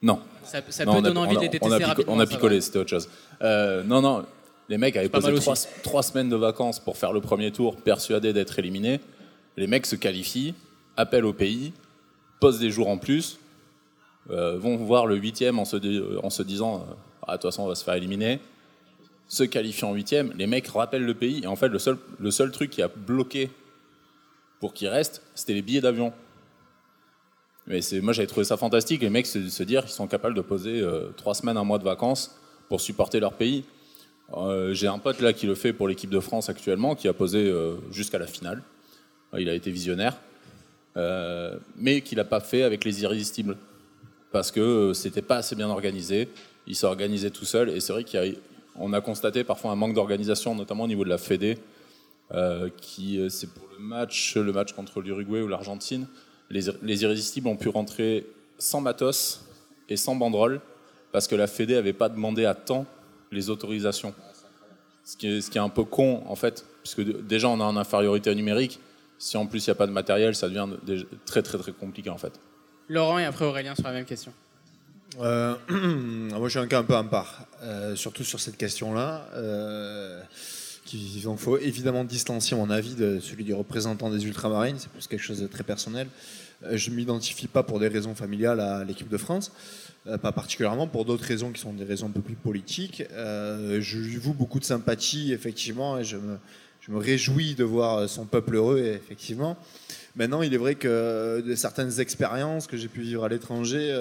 [0.01, 2.25] Non, Ça, ça non, peut a- donner envie on a- de les on on a
[2.25, 3.07] picolé, c'était autre chose.
[3.41, 4.25] Non, non,
[4.69, 5.27] les mecs avaient posé
[5.83, 8.99] trois, semaines de vacances pour faire le premier tour, persuadés d'être éliminés.
[9.55, 10.53] Les mecs se qualifient,
[10.97, 11.73] appellent au pays,
[12.39, 13.39] posent des jours en plus,
[14.29, 16.93] euh, vont voir le huitième en se, di- en se disant euh,
[17.23, 18.39] ah, de toute façon, on va se faire éliminer.
[19.29, 21.41] Se qualifient en huitième, les mecs rappellent le pays.
[21.43, 23.49] Et en fait, le seul, le seul truc qui a bloqué
[24.59, 26.13] pour qu'ils restent, c'était les billets d'avion.
[27.67, 29.01] Mais moi, j'avais trouvé ça fantastique.
[29.01, 31.79] Les mecs se, se dire qu'ils sont capables de poser euh, trois semaines, un mois
[31.79, 32.35] de vacances
[32.69, 33.65] pour supporter leur pays.
[34.35, 37.13] Euh, j'ai un pote là qui le fait pour l'équipe de France actuellement, qui a
[37.13, 38.61] posé euh, jusqu'à la finale.
[39.37, 40.17] Il a été visionnaire,
[40.95, 43.55] Euh, mais qui l'a pas fait avec les irrésistibles
[44.31, 46.27] parce que c'était pas assez bien organisé.
[46.65, 50.55] Il s'est organisé tout seul et c'est vrai qu'on a, constaté parfois un manque d'organisation,
[50.55, 51.59] notamment au niveau de la Fédé,
[52.81, 56.07] qui c'est pour le match, le match contre l'Uruguay ou l'Argentine.
[56.49, 58.25] Les, les irrésistibles ont pu rentrer
[58.57, 59.45] sans matos
[59.89, 60.61] et sans banderole
[61.11, 62.87] parce que la Fédé avait pas demandé à temps
[63.31, 64.13] les autorisations.
[65.03, 67.63] Ce qui, est, ce qui est un peu con en fait, puisque déjà on a
[67.63, 68.79] une infériorité numérique.
[69.17, 71.71] Si en plus il n'y a pas de matériel, ça devient déjà très très très
[71.71, 72.33] compliqué en fait.
[72.89, 74.33] Laurent et après Aurélien sur la même question.
[75.19, 79.27] Euh, moi, je suis un cas un peu en part, euh, surtout sur cette question-là.
[79.35, 80.21] Euh,
[81.23, 84.77] donc, faut évidemment distancier mon avis de celui du représentant des ultramarines.
[84.79, 86.07] C'est plus quelque chose de très personnel.
[86.63, 89.51] Euh, je m'identifie pas pour des raisons familiales à l'équipe de France,
[90.07, 93.03] euh, pas particulièrement pour d'autres raisons qui sont des raisons un peu plus politiques.
[93.11, 96.37] Euh, je lui voue beaucoup de sympathie, effectivement, et je me,
[96.89, 99.57] réjouis de voir son peuple heureux, effectivement.
[100.15, 103.93] Maintenant, il est vrai que certaines expériences que j'ai pu vivre à l'étranger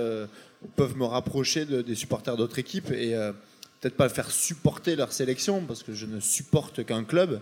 [0.76, 3.10] peuvent me rapprocher de- des supporters d'autres équipes et
[3.80, 7.40] peut-être pas faire supporter leur sélection parce que je ne supporte qu'un club,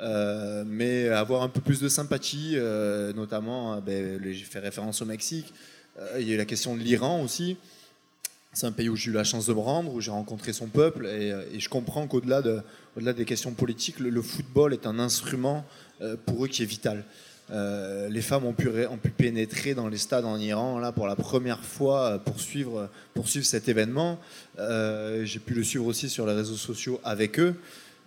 [0.00, 5.02] euh, mais avoir un peu plus de sympathie, euh, notamment, euh, ben, j'ai fait référence
[5.02, 5.52] au Mexique.
[6.18, 7.58] Il y a eu la question de l'Iran aussi.
[8.54, 10.66] C'est un pays où j'ai eu la chance de me rendre, où j'ai rencontré son
[10.66, 12.62] peuple, et, je comprends qu'au-delà de,
[12.96, 15.64] au-delà des questions politiques, le, football est un instrument
[16.24, 17.04] pour eux qui est vital.
[17.50, 18.70] Les femmes ont pu,
[19.16, 22.88] pénétrer dans les stades en Iran là pour la première fois pour suivre,
[23.42, 24.18] cet événement.
[24.58, 27.54] J'ai pu le suivre aussi sur les réseaux sociaux avec eux.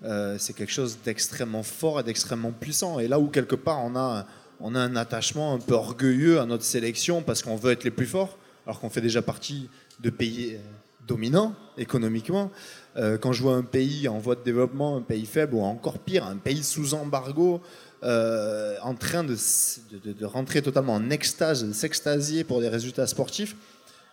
[0.03, 2.99] Euh, c'est quelque chose d'extrêmement fort et d'extrêmement puissant.
[2.99, 4.25] Et là où quelque part on a,
[4.59, 7.91] on a un attachement un peu orgueilleux à notre sélection parce qu'on veut être les
[7.91, 9.69] plus forts, alors qu'on fait déjà partie
[10.01, 10.59] de pays euh,
[11.07, 12.51] dominants économiquement.
[12.97, 15.99] Euh, quand je vois un pays en voie de développement, un pays faible, ou encore
[15.99, 17.61] pire, un pays sous embargo,
[18.05, 23.55] en train de rentrer totalement en extase, de s'extasier pour des résultats sportifs,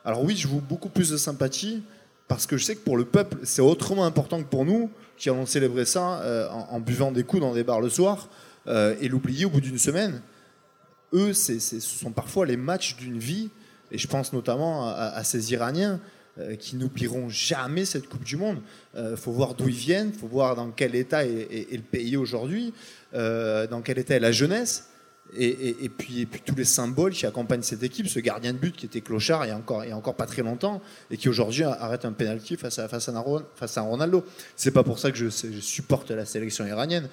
[0.05, 1.83] alors oui, je vous beaucoup plus de sympathie
[2.31, 5.29] parce que je sais que pour le peuple, c'est autrement important que pour nous qui
[5.29, 8.29] allons célébrer ça euh, en, buvant des coups dans des bars le soir
[8.69, 10.23] euh, et l'oublier au bout d'une semaine.
[11.13, 13.51] Eux, ce sont parfois les matchs d'une vie
[13.91, 15.99] et je pense notamment à, ces Iraniens
[16.39, 18.61] euh, qui n'oublieront jamais cette Coupe du Monde.
[18.97, 21.83] Il faut voir d'où ils viennent, il faut voir dans quel état est, est- le
[21.83, 22.73] pays aujourd'hui,
[23.13, 24.89] dans quel état est la jeunesse.
[25.37, 29.01] Et, puis, tous les symboles qui accompagnent cette équipe, ce gardien de but qui était
[29.01, 32.79] clochard il y a encore, pas très longtemps et qui aujourd'hui arrête un penalty face
[32.79, 34.25] à, face à, face à Ronaldo.
[34.57, 37.09] C'est pas pour ça que je, supporte la sélection iranienne.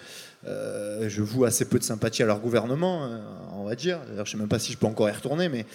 [0.47, 3.21] Euh, je voue assez peu de sympathie à leur gouvernement, hein,
[3.53, 3.99] on va dire.
[4.07, 5.65] D'ailleurs, je sais même pas si je peux encore y retourner, mais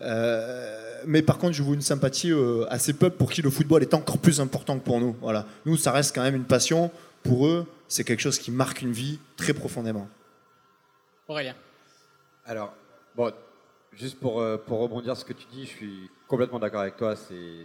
[0.00, 3.82] euh, par contre, je vous une sympathie euh, à ces peuples pour qui le football
[3.82, 5.16] est encore plus important que pour nous.
[5.20, 5.46] Voilà.
[5.64, 6.90] Nous, ça reste quand même une passion.
[7.22, 10.08] Pour eux, c'est quelque chose qui marque une vie très profondément.
[11.28, 11.54] Aurélien.
[12.48, 12.72] Alors,
[13.16, 13.32] bon,
[13.92, 16.96] juste pour, euh, pour rebondir sur ce que tu dis, je suis complètement d'accord avec
[16.96, 17.14] toi.
[17.32, 17.64] Il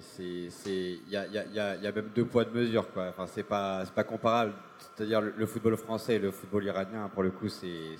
[1.07, 2.91] y a, y, a, y a, même deux poids de mesure.
[2.91, 3.09] Quoi.
[3.09, 4.53] Enfin, c'est pas, pas comparable.
[4.79, 7.97] C'est-à-dire le, football français et le football iranien, pour le coup, c'est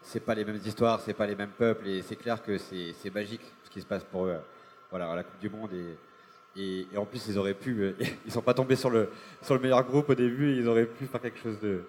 [0.00, 3.12] c'est pas les mêmes histoires, c'est pas les mêmes peuples, et c'est clair que c'est
[3.12, 4.36] magique ce qui se passe pour eux.
[4.90, 5.70] Voilà, à la Coupe du Monde
[6.56, 7.92] et, et, en plus ils auraient pu, euh,
[8.24, 9.10] ils sont pas tombés sur le
[9.42, 11.82] sur le meilleur groupe au début, ils auraient pu faire quelque chose de,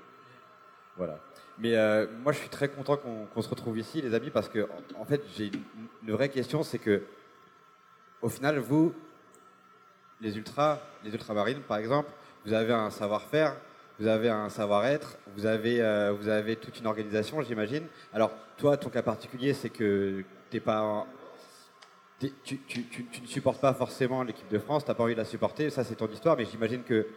[0.97, 1.17] voilà.
[1.59, 4.67] Mais euh, moi je suis très content qu'on se retrouve ici, les amis, parce que
[4.97, 5.51] en, fait j'ai
[6.03, 7.03] une, vraie question, c'est que
[8.21, 8.93] au final vous,
[10.21, 12.11] les ultras, les ultramarines par exemple,
[12.45, 13.55] vous avez un savoir-faire
[13.99, 17.85] vous avez un savoir-être, vous, avez, euh, vous avez toute une organisation, j'imagine.
[18.13, 20.23] Alors, toi, ton cas particulier, c'est que
[22.43, 22.59] tu,
[23.21, 25.83] ne supportes pas forcément l'équipe de France, tu n'as pas envie de la supporter, ça
[25.83, 27.07] c'est ton histoire, mais j'imagine que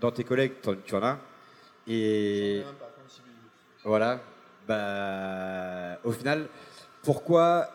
[0.00, 0.52] dans tes collègues,
[0.86, 1.18] tu en as.
[1.86, 2.62] Et
[3.84, 4.20] voilà,
[4.66, 6.48] bah, au final,
[7.02, 7.68] pourquoi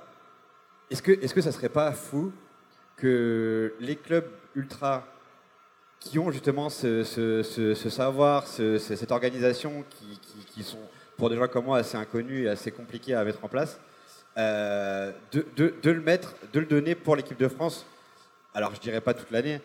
[0.90, 2.32] est-ce que, est-ce que ça serait pas fou
[2.96, 5.06] que les clubs ultra
[6.00, 7.04] qui ont justement ce,
[7.90, 9.84] savoir, cette organisation
[10.54, 10.80] qui, sont
[11.18, 13.80] pour des gens comme moi assez inconnus et assez compliqués à mettre en place,
[14.38, 17.86] euh, de, le mettre, de le donner pour l'équipe de France.
[18.54, 19.60] Alors je dirais pas toute l'année,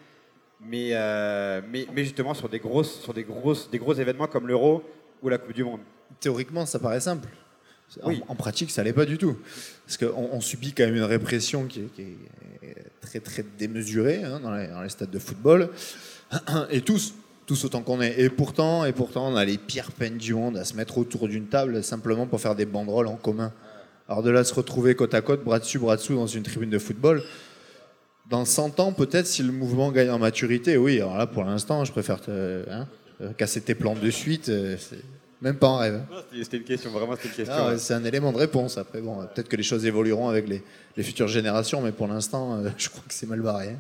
[0.61, 4.49] mais, euh, mais, mais, justement sur des, grosses, sur des, grosses, des gros événements comme
[4.49, 4.83] l'Euro
[5.23, 5.81] ou la Coupe du Monde.
[6.21, 7.29] Théoriquement, ça paraît simple.
[8.03, 9.37] En, pratique, ça l'est pas du tout.
[9.87, 12.17] Parce qu'on on subit quand même une répression qui est,
[13.01, 15.69] très très démesurée hein, dans, les, dans, les, stades de football.
[16.71, 17.15] Et tous,
[17.47, 18.19] tous autant qu'on est.
[18.19, 21.29] Et pourtant, et pourtant, on a les pires peines du monde à se mettre autour
[21.29, 23.53] d'une table simplement pour faire des banderoles en commun.
[24.09, 26.71] Alors de là, se retrouver côte à côte, bras dessus, bras dessous, dans une tribune
[26.71, 27.23] de football.
[28.29, 31.01] Dans 100 ans, peut-être, si le mouvement gagne en maturité, oui.
[31.01, 32.87] Alors là, pour l'instant, je préfère te, hein,
[33.37, 34.49] casser tes plans de suite.
[34.49, 34.77] Euh,
[35.45, 36.03] même pas en rêve.
[36.33, 37.55] C'était une question, vraiment, c'était une question.
[37.55, 38.79] Ah c'est un élément de réponse.
[38.79, 40.63] Après, bon, peut-être que les choses évolueront avec les,
[41.03, 43.69] futures générations, mais pour l'instant, euh, je crois que c'est mal barré.
[43.69, 43.79] Hein.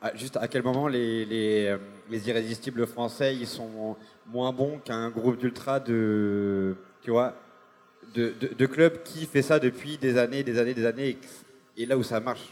[0.00, 1.78] Ah, juste à quel moment les, euh,
[2.10, 7.34] les, irrésistibles français ils sont moins bons qu'un groupe d'ultra de tu vois
[8.14, 11.18] de, de, clubs qui fait ça depuis des années, des années, des années
[11.78, 12.46] et, là où ça marche?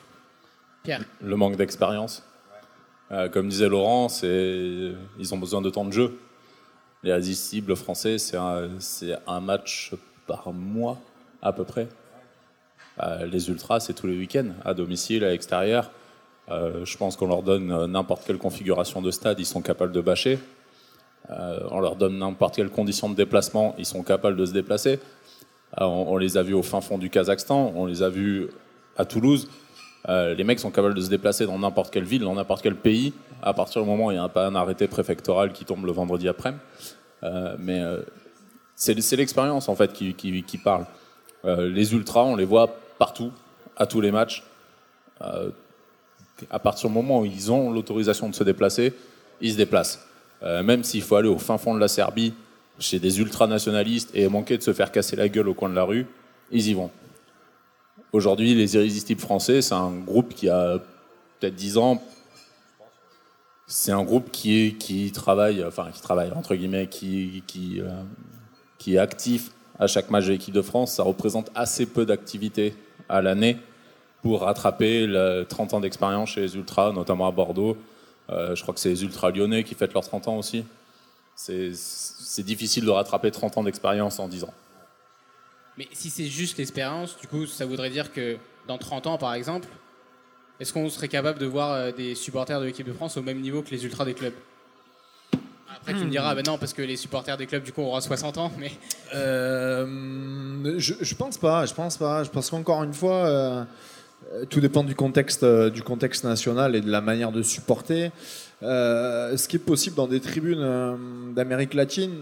[0.82, 1.04] Pierre.
[1.20, 2.22] Le manque d'expérience.
[3.10, 6.18] Euh, comme disait Laurent, c'est ils ont besoin de temps de jeu.
[7.02, 9.92] Les irrésistibles français, c'est un, match
[10.28, 10.98] par mois
[11.42, 11.88] à peu près.
[13.02, 15.90] Euh, les ultras, c'est tous les week-ends, à domicile, à l'extérieur.
[16.48, 19.92] Euh, je pense qu'on leur donne euh, n'importe quelle configuration de stade, ils sont capables
[19.92, 20.38] de bâcher.
[21.28, 25.00] On leur donne n'importe quelle condition de déplacement, ils sont capables de se déplacer.
[25.78, 28.48] On, les a vus au fin fond du Kazakhstan, on les a vus
[28.98, 29.48] à Toulouse.
[30.08, 33.12] Les mecs sont capables de se déplacer dans n'importe quelle ville, dans n'importe quel pays,
[33.42, 35.92] à partir du moment où il n'y a pas un arrêté préfectoral qui tombe le
[35.92, 36.54] vendredi après.
[37.58, 37.82] mais
[38.74, 40.86] c'est l'expérience en fait qui, qui parle.
[41.44, 43.30] les ultras, on les voit partout,
[43.76, 44.42] à tous les matchs
[46.50, 48.92] à partir du moment où ils ont l'autorisation de se déplacer,
[49.40, 50.06] ils se déplacent.
[50.42, 52.34] Euh, même s'il faut aller au fin fond de la Serbie,
[52.78, 55.84] chez des ultranationalistes, et manquer de se faire casser la gueule au coin de la
[55.84, 56.06] rue,
[56.50, 56.90] ils y vont.
[58.12, 60.78] Aujourd'hui, les Irrésistibles français, c'est un groupe qui a
[61.40, 62.02] peut-être 10 ans.
[63.66, 68.02] C'est un groupe qui, travaille, enfin qui travaille, entre guillemets, euh,
[68.78, 70.92] qui est actif à chaque match de l'équipe de France.
[70.92, 72.74] Ça représente assez peu d'activité
[73.08, 73.56] à l'année
[74.20, 77.78] pour rattraper le 30 ans d'expérience chez les Ultras, notamment à Bordeaux.
[78.28, 80.66] Euh, je crois que c'est les Ultras lyonnais qui fêtent leurs 30 ans aussi.
[81.34, 84.54] C'est difficile de rattraper 30 ans d'expérience en 10 ans.
[85.78, 88.36] Mais si c'est juste l'expérience, du coup, ça voudrait dire que
[88.68, 89.68] dans 30 ans, par exemple,
[90.60, 93.40] est-ce qu'on serait capable de voir euh, des supporters de l'équipe de France au même
[93.40, 94.34] niveau que les ultras des clubs?
[95.74, 98.00] Après, tu me diras, ben non, parce que les supporters des clubs, du coup, auront
[98.00, 98.70] 60 ans, mais.
[99.14, 102.22] Euh, je, je, pense pas, je pense pas.
[102.22, 103.26] Je pense qu'encore une fois.
[103.26, 103.64] Euh,
[104.48, 108.12] tout dépend du contexte, du contexte national et de la manière de supporter.
[108.62, 112.14] Ce qui est possible dans des tribunes d'Amérique latine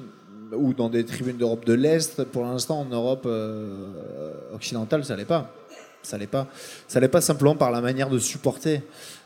[0.53, 3.29] ou dans des tribunes d'Europe de l'Est, pour l'instant en Europe
[4.53, 5.53] occidentale, ça l'est pas.
[6.03, 6.47] Ça l'est pas.
[6.89, 8.83] Ça pas simplement par la manière de supporter.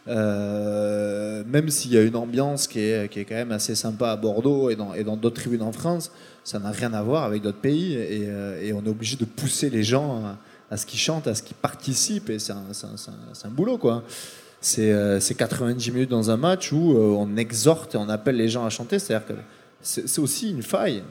[0.07, 4.11] Euh, même s'il y a une ambiance qui est, qui est quand même assez sympa
[4.11, 6.11] à Bordeaux et dans et dans d'autres tribunes en France,
[6.43, 9.71] ça n'a rien à voir avec d'autres pays et, euh, on est obligé de pousser
[9.71, 10.37] les gens
[10.71, 14.03] à, ce qu'ils chantent, à ce qu'ils participent et c'est un, un, un, boulot quoi.
[14.61, 18.49] C'est euh, 90 minutes dans un match où euh, on exhorte et on appelle les
[18.49, 19.35] gens à chanter, c'est-à-dire que
[19.85, 21.03] c'est aussi une faille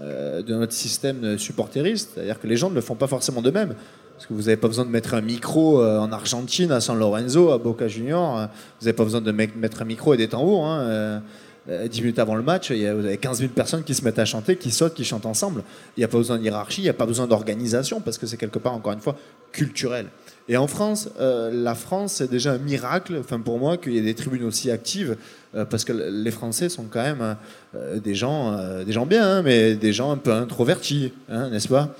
[0.00, 3.50] euh, de notre système supporteriste, c'est-à-dire que les gens ne le font pas forcément de
[3.50, 3.74] même.
[4.14, 6.98] Parce que vous n'avez pas besoin de mettre un micro euh, en Argentine, à San
[6.98, 8.38] Lorenzo, à Boca Junior.
[8.38, 8.46] Euh,
[8.80, 10.66] vous n'avez pas besoin de mettre un micro et des tambours.
[10.66, 11.22] Hein.
[11.68, 14.04] 10 minutes avant le match, il y a, vous avez 15 000 personnes qui se
[14.04, 15.64] mettent à chanter, qui sautent, qui chantent ensemble.
[15.96, 18.26] Il n'y a pas besoin de hiérarchie, il n'y a pas besoin d'organisation, parce que
[18.28, 19.16] c'est quelque part, encore une fois,
[19.50, 20.06] culturel.
[20.48, 24.02] Et en France, la France, c'est déjà un miracle, enfin pour moi, qu'il y ait
[24.02, 25.16] des tribunes aussi actives,
[25.64, 27.36] parce que les Français sont quand même
[27.74, 31.68] euh, des, gens, des gens bien, hein, mais des gens un peu introvertis, hein, n'est-ce
[31.68, 31.94] pas?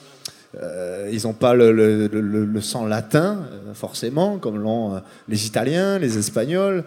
[1.13, 3.41] Ils n'ont pas le, sang latin,
[3.75, 6.83] forcément, comme l'ont les Italiens, les Espagnols.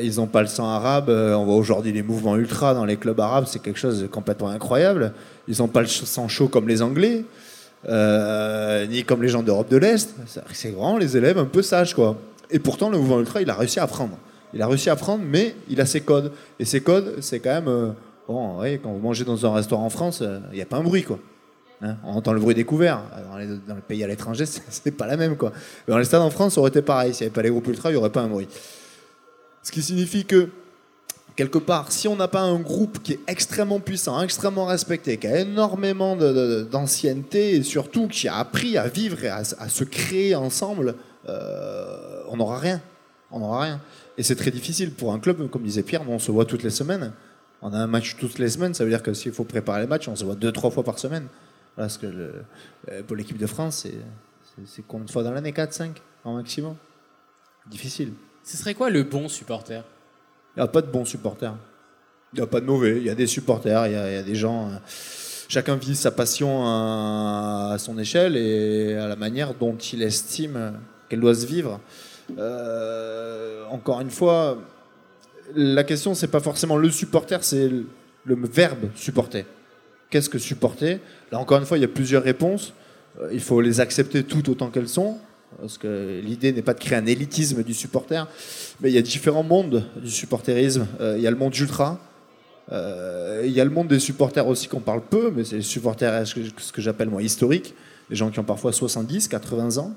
[0.00, 1.10] ils n'ont pas le sang arabe.
[1.10, 4.48] on voit aujourd'hui les mouvements ultra dans les clubs arabes, c'est quelque chose de complètement
[4.48, 5.12] incroyable.
[5.48, 7.26] Ils n'ont pas le sang chaud comme les Anglais.
[7.88, 10.14] Euh, ni comme les gens d'Europe de l'Est.
[10.52, 12.16] C'est grand, les élèves un peu sages, quoi.
[12.50, 14.16] Et pourtant, le mouvement ultra, il a réussi à apprendre.
[14.54, 16.32] Il a réussi à apprendre, mais il a ses codes.
[16.58, 17.68] Et ses codes, c'est quand même.
[17.68, 17.90] Euh,
[18.28, 20.82] bon, quand vous mangez dans un restaurant en France, il euh, n'y a pas un
[20.82, 21.18] bruit, quoi.
[21.82, 23.02] Hein on entend le bruit des couverts.
[23.30, 25.52] Dans les, pays à l'étranger, c'est pas la même, quoi.
[25.86, 27.14] Mais dans les stades en France, ça aurait été pareil.
[27.14, 28.48] S'il n'y avait pas les groupes ultra, il n'y aurait pas un bruit.
[29.62, 30.48] Ce qui signifie que
[31.36, 35.26] quelque part, si on n'a pas un groupe qui est extrêmement puissant, extrêmement respecté, qui
[35.26, 40.34] a énormément d'ancienneté et surtout qui a appris à vivre et à, à se créer
[40.34, 40.96] ensemble,
[41.28, 42.80] euh, on n'aura rien.
[43.30, 43.80] On n'aura rien.
[44.22, 46.70] Et c'est très difficile pour un club, comme disait Pierre, on se voit toutes les
[46.70, 47.12] semaines.
[47.60, 49.88] On a un match toutes les semaines, ça veut dire que s'il faut préparer les
[49.88, 51.26] matchs, on se voit deux, trois fois par semaine.
[51.74, 52.32] Parce que le,
[52.88, 53.84] euh, pour l'équipe de France,
[54.64, 55.50] c'est combien de fois dans l'année?
[55.50, 56.76] 4, 5 en maximum?
[57.66, 58.12] Difficile.
[58.44, 59.82] Ce serait quoi le bon supporter?
[60.54, 61.56] Il n'y a pas de bons supporters.
[62.32, 62.98] Il n'y a pas de mauvais.
[62.98, 64.68] Il y a des supporters, il y a, il y a des gens.
[64.68, 64.76] Euh,
[65.48, 70.74] chacun vit sa passion à, à, son échelle et à la manière dont il estime
[71.08, 71.80] qu'elle doit se vivre.
[72.38, 74.58] Euh, encore une fois,
[75.54, 77.86] la question, c'est pas forcément le supporter, c'est le,
[78.26, 79.44] verbe supporter.
[80.10, 81.00] Qu'est-ce que supporter?
[81.30, 82.74] Là, encore une fois, il y a plusieurs réponses.
[83.20, 85.18] Euh, il faut les accepter toutes autant qu'elles sont
[85.60, 88.26] parce que l'idée n'est pas de créer un élitisme du supporter,
[88.80, 90.86] mais il y a différents mondes du supporterisme.
[90.98, 92.00] Euh, il y a le monde ultra,
[92.70, 96.26] il y a le monde des supporters aussi qu'on parle peu, mais c'est les supporters,
[96.26, 96.40] ce que,
[96.72, 97.74] que j'appelle moi historiques,
[98.08, 99.94] des gens qui ont parfois 70, 80 ans,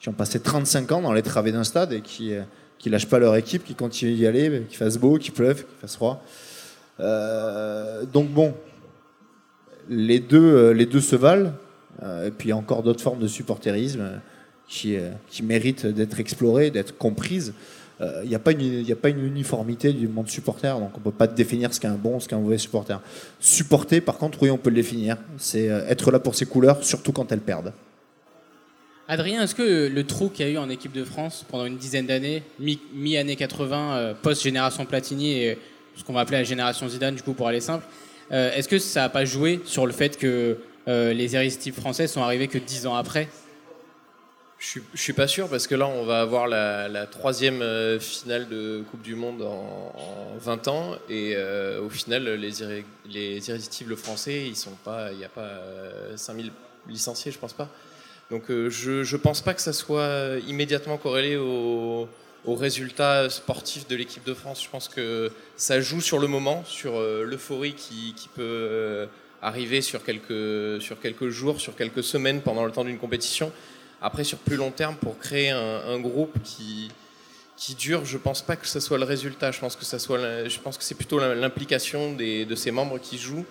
[0.00, 2.42] qui ont passé 35 ans dans les travées d'un stade et qui euh,
[2.78, 5.78] qui lâchent pas leur équipe, qui continuent d'y aller, qu'il fasse beau, qu'il pleuve, qu'il
[5.80, 6.22] fasse froid.
[7.00, 8.54] Euh, donc bon,
[9.88, 11.52] les deux, les deux se valent.
[12.02, 14.20] et puis il y a encore d'autres formes de supporterisme
[14.68, 17.54] qui, euh, qui mérite d'être explorée, d'être comprise.
[17.98, 20.98] Il euh, n'y a, pas une, a pas une uniformité du monde supporter, donc on
[20.98, 23.00] ne peut pas définir ce qu'est un bon, ce qu'est un mauvais supporter.
[23.40, 25.16] Supporter, par contre, oui, on peut le définir.
[25.38, 27.72] C'est euh, être là pour ses couleurs, surtout quand elles perdent.
[29.08, 31.76] Adrien, est-ce que le trou qu'il y a eu en équipe de France pendant une
[31.76, 35.58] dizaine d'années, mi-année 80, post-génération Platini et
[35.94, 37.84] ce qu'on va appeler la génération Zidane, du coup, pour aller simple,
[38.30, 42.48] est-ce que ça n'a pas joué sur le fait que les irrésistibles français sont arrivés
[42.48, 43.28] que dix ans après?
[44.58, 48.48] Je je suis pas sûr parce que là, on va avoir la, troisième euh, finale
[48.48, 53.48] de Coupe du Monde en, en 20 ans et euh, au final, les, irré, les,
[53.48, 56.50] irrésistibles français, ils sont pas, il n'y a pas euh, 5000
[56.88, 57.68] licenciés, je pense pas.
[58.30, 62.08] Donc, euh, je, je pense pas que ça soit immédiatement corrélé au,
[62.44, 64.62] au résultat sportif de l'équipe de France.
[64.64, 69.06] Je pense que ça joue sur le moment, sur euh, l'euphorie qui, qui peut euh,
[69.42, 73.52] arriver sur quelques, sur quelques jours, sur quelques semaines pendant le temps d'une compétition.
[74.02, 76.90] Après, sur plus long terme, pour créer un, un, groupe qui,
[77.56, 79.52] qui dure, je pense pas que ce soit le résultat.
[79.52, 83.46] Je pense que je pense que c'est plutôt l'implication de ses membres qui jouent.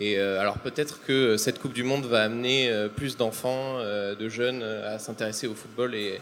[0.00, 4.14] Et euh, alors peut-être que cette Coupe du Monde va amener euh, plus d'enfants, euh,
[4.14, 6.20] de jeunes à s'intéresser au football et,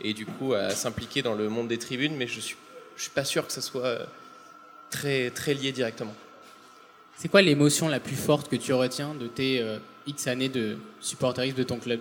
[0.00, 2.56] et du coup à s'impliquer dans le monde des tribunes, mais je suis,
[2.96, 3.98] je suis pas sûr que ça soit
[4.90, 6.14] très, très lié directement.
[7.16, 10.76] C'est quoi l'émotion la plus forte que tu retiens de tes euh, X années de
[11.00, 12.00] supporterisme de ton club?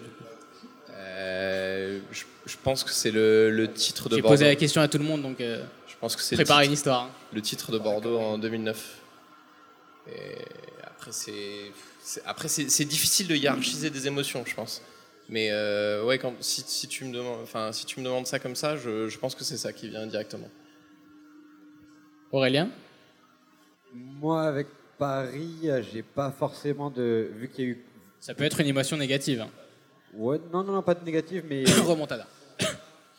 [0.92, 4.88] Euh, je, je, pense que c'est le, le, titre de J'ai posé la question à
[4.90, 7.04] tout le monde, donc euh, je pense que c'est préparer une histoire.
[7.04, 7.10] Hein.
[7.34, 8.98] Le titre de Bordeaux en 2009.
[10.08, 10.38] Et
[10.84, 11.72] après, c'est
[12.26, 14.82] après c'est difficile de hiérarchiser des émotions, je pense.
[15.28, 18.38] Mais euh, ouais, quand, si, si, tu me demandes, enfin, si tu me demandes ça
[18.38, 20.50] comme ça, je, je pense que c'est ça qui vient directement.
[22.32, 22.70] Aurélien?
[23.94, 27.32] Moi, avec Paris, j'ai pas forcément de.
[27.34, 27.86] Vu qu'il y a eu.
[28.20, 29.42] Ça peut être une émotion négative.
[29.42, 29.50] Hein.
[30.14, 32.28] Ouais, non, non, non, pas de négatif, mais, Remontada.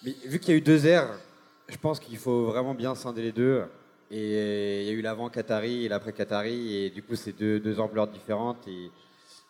[0.05, 1.19] mais vu qu'il y a eu deux airs,
[1.69, 3.65] je pense qu'il faut vraiment bien scinder les deux.
[4.11, 7.59] Et il y a eu l'avant Qatari et l'après Qatari, et du coup, c'est deux,
[7.59, 8.67] deux ampleurs différentes.
[8.69, 8.91] Et,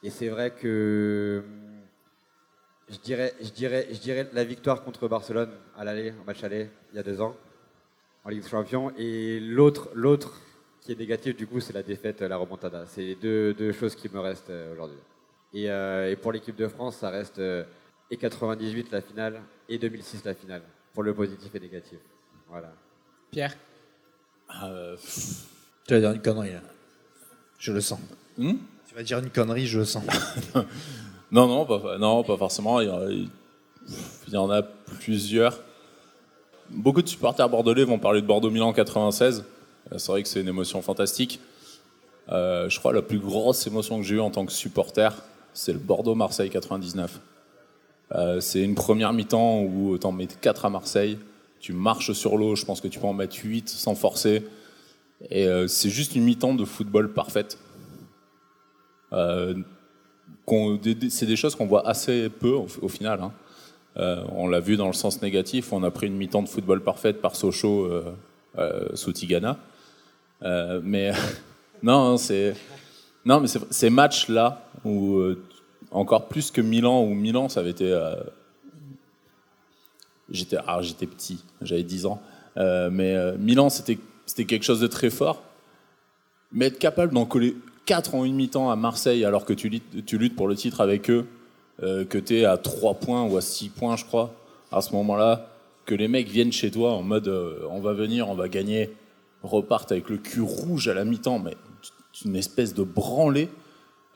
[0.03, 1.77] et c'est vrai que hum,
[2.88, 6.69] je dirais, je, dirais, je dirais la victoire contre Barcelone à l'aller, en match aller,
[6.92, 7.37] il y a deux ans,
[8.25, 8.92] en Ligue des Champions.
[8.97, 10.40] Et l'autre, l'autre
[10.81, 12.87] qui est négatif, du coup, c'est la défaite, la remontada.
[12.87, 14.99] C'est les deux, deux choses qui me restent euh, aujourd'hui.
[15.53, 17.64] Et, euh, et pour l'équipe de France, ça reste euh,
[18.11, 20.62] et 98 la finale et 2006 la finale,
[20.95, 21.99] pour le positif et négatif.
[22.49, 22.73] Voilà.
[23.33, 23.57] Pierre?
[24.64, 24.97] Euh,
[25.87, 26.61] Tu vas dire une connerie là.
[27.59, 27.99] Je le sens.
[28.38, 28.55] hmm?
[28.88, 30.05] Tu vas dire une connerie, je le sens.
[31.33, 32.81] Non, non, pas, non, pas forcément.
[32.81, 35.59] Il y, en, il y en a plusieurs.
[36.71, 39.42] Beaucoup de supporters bordelais vont parler de Bordeaux-Milan 96.
[39.92, 41.40] Euh, C'est vrai que c'est une émotion fantastique.
[42.29, 45.11] Euh, je crois la plus grosse émotion que j'ai eue en tant que supporter,
[45.53, 47.21] c'est le Bordeaux-Marseille 99.
[48.12, 51.19] Euh, c'est une première mi-temps où tu en mets 4 à Marseille.
[51.66, 54.44] Tu marches sur l'eau, je pense que tu peux en mettre 8 sans forcer.
[55.31, 57.59] Et euh, c'est juste une mi-temps de football parfaite.
[59.12, 59.57] Euh,
[61.09, 63.20] c'est des choses qu'on voit assez peu au, final.
[63.20, 63.33] hein.
[63.96, 66.85] Euh, on l'a vu dans le sens négatif, on a pris une mi-temps de football
[66.85, 67.90] parfaite par Sochaux
[68.94, 69.59] sous Tigana.
[70.85, 71.11] Mais
[71.83, 72.55] non, c'est
[73.24, 75.42] non, mais ces matchs-là où euh,
[75.90, 77.92] encore plus que Milan, où Milan, ça avait été.
[80.31, 82.21] J'étais, alors j'étais petit, j'avais 10 ans,
[82.59, 83.99] Euh, mais euh, Milan, c'était
[84.47, 85.43] quelque chose de très fort.
[86.53, 90.17] Mais être capable d'en coller 4 en une mi-temps à Marseille alors que tu tu
[90.17, 91.27] luttes pour le titre avec eux,
[91.83, 94.35] euh, que tu es à 3 points ou à 6 points, je crois,
[94.73, 95.51] à ce moment-là,
[95.85, 97.29] que les mecs viennent chez toi en mode
[97.71, 98.91] on va venir, on va gagner,
[99.43, 101.57] repartent avec le cul rouge à la mi-temps, mais
[102.25, 103.51] une espèce de branlée.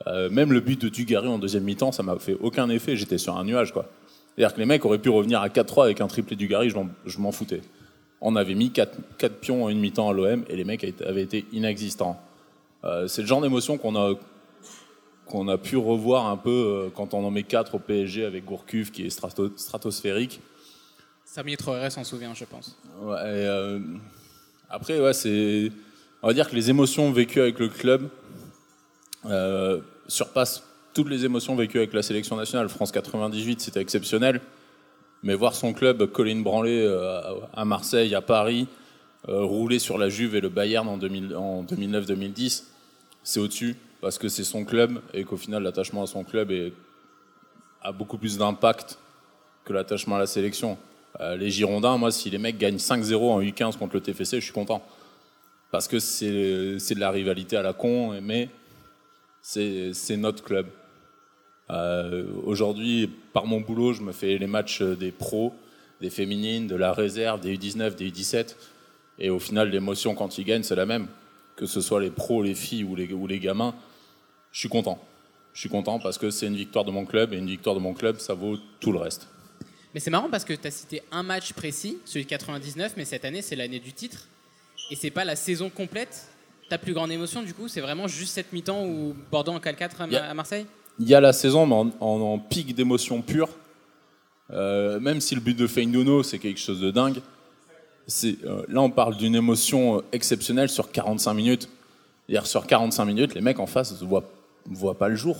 [0.07, 3.37] Même le but de Dugarry en deuxième mi-temps, ça m'a fait aucun effet, j'étais sur
[3.37, 3.71] un nuage.
[3.71, 3.85] quoi.
[4.35, 6.89] C'est-à-dire que les mecs auraient pu revenir à 4-3 avec un triplé Dugarry, je m'en-
[7.05, 7.61] je m'en foutais.
[8.21, 8.97] On avait mis 4,
[9.41, 12.21] pions en une mi-temps à l'OM et les mecs avaient été inexistants.
[12.83, 14.13] Euh, c'est le genre d'émotion qu'on a,
[15.25, 18.45] qu'on a pu revoir un peu euh, quand on en met 4 au PSG avec
[18.45, 20.39] Gourcuff qui est strato- stratosphérique.
[21.25, 22.77] Samy Traoré s'en souvient, je pense.
[23.01, 23.79] Ouais, euh,
[24.69, 25.71] après, ouais, c'est.
[26.21, 28.09] On va dire que les émotions vécues avec le club
[29.25, 32.69] euh, surpassent toutes les émotions vécues avec la sélection nationale.
[32.69, 34.41] France 98, c'était exceptionnel.
[35.23, 37.21] Mais voir son club coller une branlée euh,
[37.53, 38.67] à Marseille, à Paris,
[39.29, 42.63] euh, rouler sur la Juve et le Bayern en, 2000 en 2009-2010,
[43.23, 43.75] c'est au-dessus.
[44.01, 46.51] Parce que c'est son club et qu'au final, l'attachement à son club
[47.83, 48.97] a beaucoup plus d'impact
[49.63, 50.77] que l'attachement à la sélection.
[51.19, 54.45] Euh, les Girondins, moi, si les mecs gagnent 5-0 en U15 contre le TFC, je
[54.45, 54.83] suis content.
[55.71, 58.49] Parce que c'est de la rivalité à la con, mais
[59.41, 60.67] c'est notre club.
[61.71, 65.53] Euh, Aujourd'hui, par mon boulot, je me fais les matchs des pros,
[66.01, 68.55] des féminines, de la réserve, des U19, des U17.
[69.19, 71.07] Et au final, l'émotion quand ils gagnent, c'est la même.
[71.55, 73.75] Que ce soit les pros, les filles ou les, ou les gamins,
[74.51, 74.99] je suis content.
[75.53, 77.81] Je suis content parce que c'est une victoire de mon club et une victoire de
[77.81, 79.27] mon club, ça vaut tout le reste.
[79.93, 83.03] Mais c'est marrant parce que tu as cité un match précis, celui de 99, mais
[83.05, 84.27] cette année, c'est l'année du titre.
[84.89, 86.27] Et c'est pas la saison complète.
[86.69, 89.75] Ta plus grande émotion, du coup, c'est vraiment juste cette mi-temps où Bordeaux en cale
[89.75, 90.29] 4 à, Ma- Yeah.
[90.29, 90.65] à Marseille?
[90.99, 93.49] Il y a la saison, mais en, en- pic d'émotion pure.
[94.51, 97.21] Euh, même si le but de Feindouno, c'est quelque chose de dingue.
[98.23, 101.69] euh, là, on parle d'une émotion euh, exceptionnelle sur 45 minutes.
[102.27, 105.37] C'est-à-dire, sur 45 minutes, les mecs en face ne voient, pas le jour.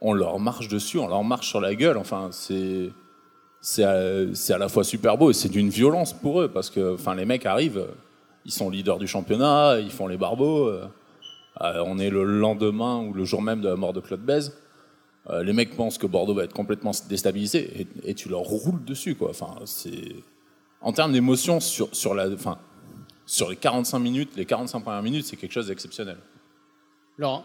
[0.00, 1.98] On leur marche dessus, on leur marche sur la gueule.
[1.98, 6.48] Enfin, c'est, à, la fois super beau et c'est d'une violence pour eux.
[6.48, 7.86] Parce que les mecs arrivent,
[8.44, 10.72] ils sont leaders du championnat, ils font les barbeaux.
[11.60, 14.52] On est le lendemain ou le jour même de la mort de Claude Bèze.
[15.28, 18.82] Euh, les mecs pensent que Bordeaux va être complètement déstabilisé et, et tu leur roules
[18.84, 19.14] dessus.
[19.14, 19.30] Quoi.
[19.30, 20.14] Enfin, c'est...
[20.80, 22.56] En termes d'émotion, sur, sur, la, enfin,
[23.26, 26.16] sur les 45 minutes, les 45 premières minutes, c'est quelque chose d'exceptionnel.
[27.18, 27.44] Laurent,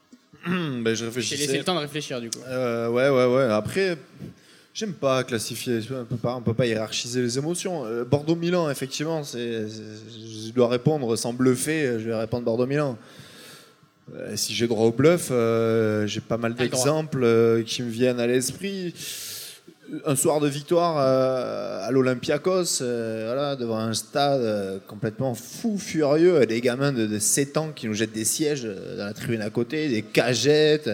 [0.46, 1.46] ben, je j'ai réfléchissais.
[1.46, 2.38] laissé le temps de réfléchir, du coup.
[2.46, 3.52] Euh, ouais, ouais, ouais.
[3.52, 3.98] Après,
[4.72, 5.80] j'aime pas classifier.
[5.90, 7.84] On peut pas, on peut pas hiérarchiser les émotions.
[7.84, 11.98] Euh, Bordeaux-Milan, effectivement, c'est, c'est- je dois répondre sans bluffer.
[11.98, 12.96] Je vais répondre Bordeaux-Milan.
[14.16, 18.20] Euh, si j'ai droit au bluff, euh, j'ai pas mal d'exemples euh, qui me viennent
[18.20, 18.94] à l'esprit.
[20.06, 26.92] Un soir de victoire à l'Olympiakos, voilà, devant un stade complètement fou, furieux, des gamins
[26.92, 30.02] de, de 7 ans qui nous jettent des sièges dans la tribune à côté, des
[30.02, 30.88] cagettes.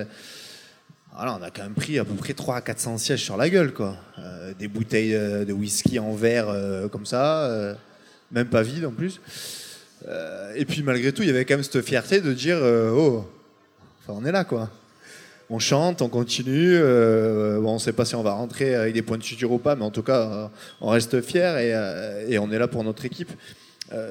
[1.15, 3.51] Voilà, on a quand même pris à peu près 300 à 400 sièges sur la
[3.51, 3.99] gueule, quoi.
[4.59, 6.47] Des bouteilles de whisky en verre
[6.91, 7.77] comme ça,
[8.33, 9.21] même pas vides en plus.
[10.09, 12.91] Euh, et puis malgré tout, il y avait quand même cette fierté de dire euh,
[12.95, 13.25] oh,
[14.03, 14.71] enfin, on est là, quoi.
[15.51, 16.77] on chante, on continue.
[16.77, 19.51] Euh, bon, on ne sait pas si on va rentrer avec des points de suture
[19.53, 20.51] ou pas, mais en tout cas,
[20.81, 21.73] on reste fiers
[22.29, 23.33] et, on est là pour notre équipe.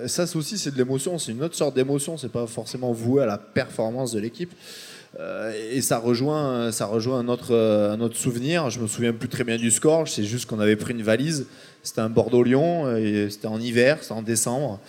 [0.07, 2.17] ça aussi, c'est de l'émotion, c'est une autre sorte d'émotion.
[2.17, 4.51] C'est pas forcément voué à la performance de l'équipe.
[5.71, 8.69] et ça rejoint, ça rejoint un autre, un autre souvenir.
[8.69, 10.09] Je me souviens plus très bien du score.
[10.09, 11.45] C'est juste qu'on avait pris une valise.
[11.83, 12.97] C'était un Bordeaux-Lyon.
[13.29, 14.81] C'était en hiver, c'était en décembre.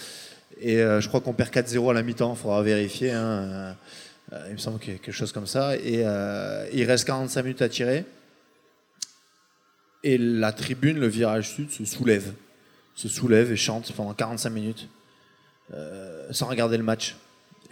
[0.60, 2.34] Et je crois qu'on perd 4-0 à la mi-temps.
[2.34, 3.10] Il faudra vérifier.
[3.12, 3.76] Hein.
[4.32, 5.76] Euh, il me semble qu'il y a quelque chose comme ça.
[5.76, 8.04] Et euh, il reste 45 minutes à tirer.
[10.02, 12.32] Et la tribune, le virage sud, se soulève.
[12.94, 14.88] Se soulève et chante pendant 45 minutes.
[15.74, 17.16] Euh, sans regarder le match.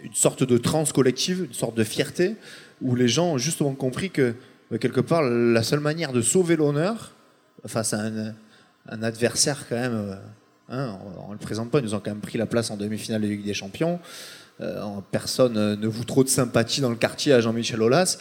[0.03, 2.35] Une sorte de transe collective, une sorte de fierté,
[2.81, 4.35] où les gens ont justement compris que,
[4.81, 7.13] quelque part, la seule manière de sauver l'honneur
[7.65, 10.19] face à un, adversaire, quand même,
[10.69, 12.77] hein, on ne le présente pas, ils nous ont quand même pris la place en
[12.77, 13.99] demi-finale de Ligue des Champions.
[14.61, 18.17] Euh, personne ne vous trop de sympathie dans le quartier à Jean-Michel Aulas.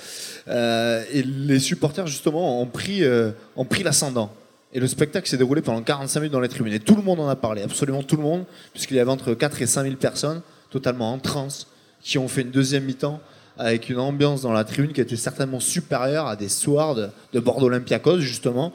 [0.48, 3.30] Euh, et les supporters, justement, ont pris, euh,
[3.68, 4.32] pris l'ascendant.
[4.72, 6.72] Et le spectacle s'est déroulé pendant 45 minutes dans les tribunes.
[6.72, 9.32] Et tout le monde en a parlé, absolument tout le monde, puisqu'il y avait entre
[9.34, 11.68] 4 et 5 000 personnes, totalement en transe,
[12.00, 13.20] qui ont fait une deuxième mi-temps
[13.56, 17.66] avec une ambiance dans la tribune qui était certainement supérieure à des soirs de, Bordeaux
[17.66, 18.72] Olympiakos, justement,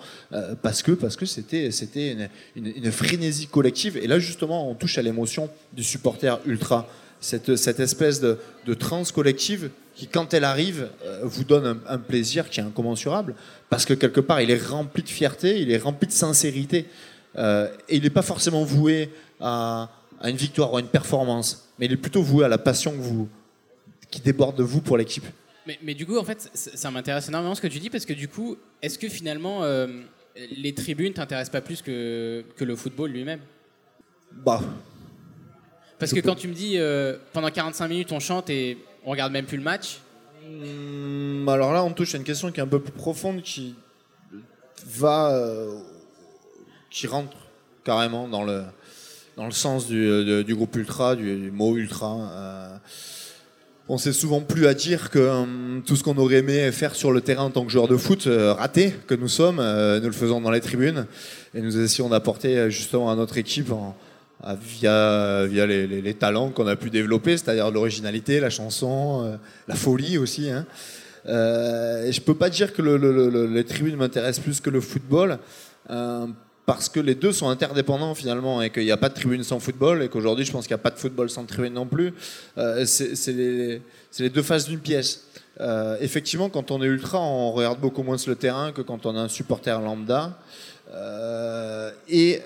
[0.62, 3.98] parce que parce que c'était c'était une, une, frénésie collective.
[3.98, 6.88] Et là, justement, on touche à l'émotion du supporter ultra
[7.20, 11.98] cette, cette espèce de, de transe collective qui, quand elle arrive, euh, vous donne un,
[11.98, 13.36] plaisir qui est incommensurable,
[13.70, 16.88] parce que quelque part, il est rempli de fierté, il est rempli de sincérité,
[17.38, 19.10] euh, et il n'est pas forcément voué
[19.42, 19.90] à,
[20.22, 22.92] à, une victoire ou à une performance, mais il est plutôt voué à la passion
[22.92, 23.28] que vous,
[24.12, 25.26] qui déborde de vous pour l'équipe.
[25.68, 28.14] Mais, mais, du coup, en fait, ça, m'intéresse énormément ce que tu dis, parce que
[28.14, 29.88] du coup, est-ce que finalement, euh,
[30.36, 33.42] les tribunes t'intéressent pas plus que, que le football lui-même?
[34.32, 34.62] Bah,
[36.00, 39.34] parce que quand tu me dis euh, pendant 45 minutes on chante et on regarde
[39.34, 40.00] même plus le match.
[40.50, 43.76] Hmm, alors là, on touche à une question qui est un peu plus profonde, qui
[44.86, 45.78] va, euh,
[46.90, 47.38] qui rentre
[47.84, 48.64] carrément dans le
[49.36, 52.80] dans le sens du, euh, groupe ultra, du, mot ultra.
[53.90, 57.12] On sait souvent plus à dire que hum, tout ce qu'on aurait aimé faire sur
[57.12, 60.40] le terrain en tant que joueur de foot, raté que nous sommes, nous le faisons
[60.40, 61.06] dans les tribunes
[61.54, 63.72] et nous essayons d'apporter justement à notre équipe
[64.62, 69.36] via, les, talents qu'on a pu développer, c'est-à-dire l'originalité, la chanson, euh,
[69.68, 70.50] la folie aussi.
[70.50, 70.66] Hein.
[71.28, 75.40] Euh, je peux pas dire que le, les tribunes m'intéressent plus que le football,
[75.90, 76.28] euh,
[76.70, 79.60] parce que les deux sont interdépendants finalement, et qu'il n'y a pas de tribune sans
[79.60, 82.14] football, et qu'aujourd'hui je pense qu'il n'y a pas de football sans tribune non plus.
[82.60, 83.34] Euh, c'est
[84.20, 85.26] les, deux faces d'une pièce.
[86.00, 89.20] effectivement, quand on est ultra, on regarde beaucoup moins le terrain que quand on est
[89.20, 90.38] un supporter lambda.
[92.08, 92.40] et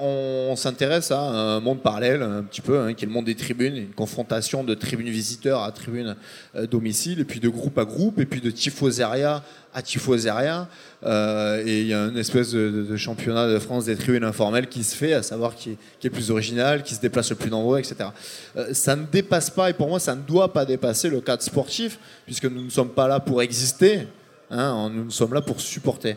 [0.00, 3.34] on s'intéresse à un monde parallèle, un petit peu, hein, qui est le monde des
[3.34, 6.16] tribunes, une confrontation de tribunes visiteurs à tribunes
[6.54, 9.42] euh, domicile, et puis de groupe à groupe, et puis de tifoseria
[9.74, 10.68] à tifoseria.
[11.04, 14.84] Euh, et il y a une espèce de, championnat de France des tribunes informelles qui
[14.84, 17.78] se fait, à savoir qui est, est plus original, qui se déplace le plus nombreux,
[17.78, 18.10] etc.
[18.56, 21.42] Euh, ça ne dépasse pas, et pour moi, ça ne doit pas dépasser le cadre
[21.42, 24.08] sportif, puisque nous ne sommes pas là pour exister,
[24.50, 26.16] hein, nous sommes là pour supporter.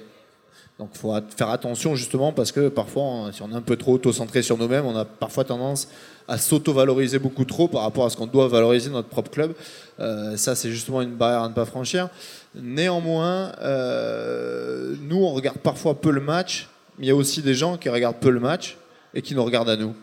[0.80, 3.96] Donc il faut faire attention justement parce que parfois, si on est un peu trop
[3.96, 5.90] auto-centré sur nous-mêmes, on a parfois tendance
[6.30, 9.54] à s'auto-valoriser beaucoup trop par rapport à ce qu'on doit valoriser notre propre club.
[10.00, 12.08] Euh, ça, c'est justement une barrière à ne pas franchir.
[12.56, 17.56] Néanmoins, euh, nous, on regarde parfois peu le match, mais il y a aussi des
[17.56, 18.78] gens qui regardent peu le match
[19.14, 19.94] et qui nous regardent à nous.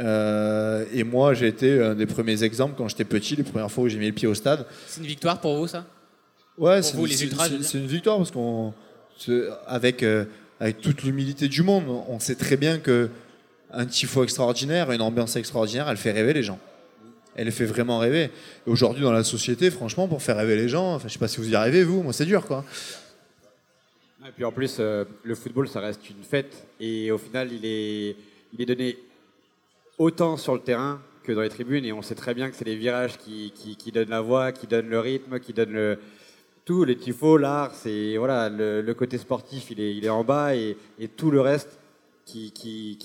[0.00, 3.84] Euh, et moi, j'ai été un des premiers exemples quand j'étais petit, les premières fois
[3.84, 4.66] où j'ai mis le pied au stade.
[4.88, 5.84] C'est une victoire pour vous, ça?
[6.58, 8.72] Ouais, c'est une victoire parce qu'on
[9.66, 10.24] avec, euh,
[10.60, 13.10] avec toute l'humilité du monde, on sait très bien que
[13.72, 16.58] un tifo extraordinaire, une ambiance extraordinaire, elle fait rêver les gens.
[17.36, 18.30] Elle fait vraiment rêver.
[18.66, 21.38] Aujourd'hui, dans la société, franchement, pour faire rêver les gens, enfin, je sais pas si
[21.38, 22.64] vous y arrivez, vous, moi, c'est dur, quoi.
[24.26, 26.66] Et puis en plus, euh, le football, ça reste une fête.
[26.80, 28.16] Et au final, il est,
[28.52, 28.98] il est donné
[29.96, 31.84] autant sur le terrain que dans les tribunes.
[31.84, 34.52] Et on sait très bien que c'est les virages qui, qui, qui, donnent la voix,
[34.52, 35.98] qui donnent le rythme, qui donnent le,
[36.70, 40.54] tout, les tifos, l'art, c'est voilà, le, côté sportif, il est, il est en bas
[40.54, 40.76] et,
[41.16, 41.80] tout le reste
[42.24, 42.96] qui, qui,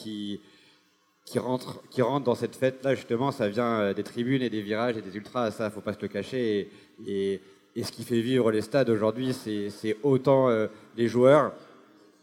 [1.26, 4.61] qui, rentre, qui rentre dans cette fête-là, justement, ça vient euh, des tribunes et des
[4.61, 6.70] virages et des ultras, ça, faut pas se le cacher.
[7.07, 7.41] Et,
[7.76, 11.51] et, ce qui fait vivre les stades aujourd'hui, c'est autant euh, les joueurs,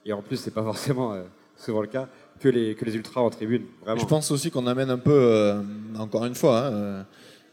[0.06, 1.24] et en plus, c'est pas forcément euh,
[1.56, 3.64] souvent le cas, que les, que les ultras en tribune.
[3.80, 4.00] Vraiment.
[4.00, 5.54] Je pense aussi qu'on amène un peu,
[5.98, 7.04] encore une fois, hein,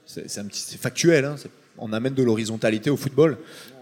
[0.05, 1.37] c'est factuel, hein,
[1.81, 3.37] on amène de l'horizontalité au football.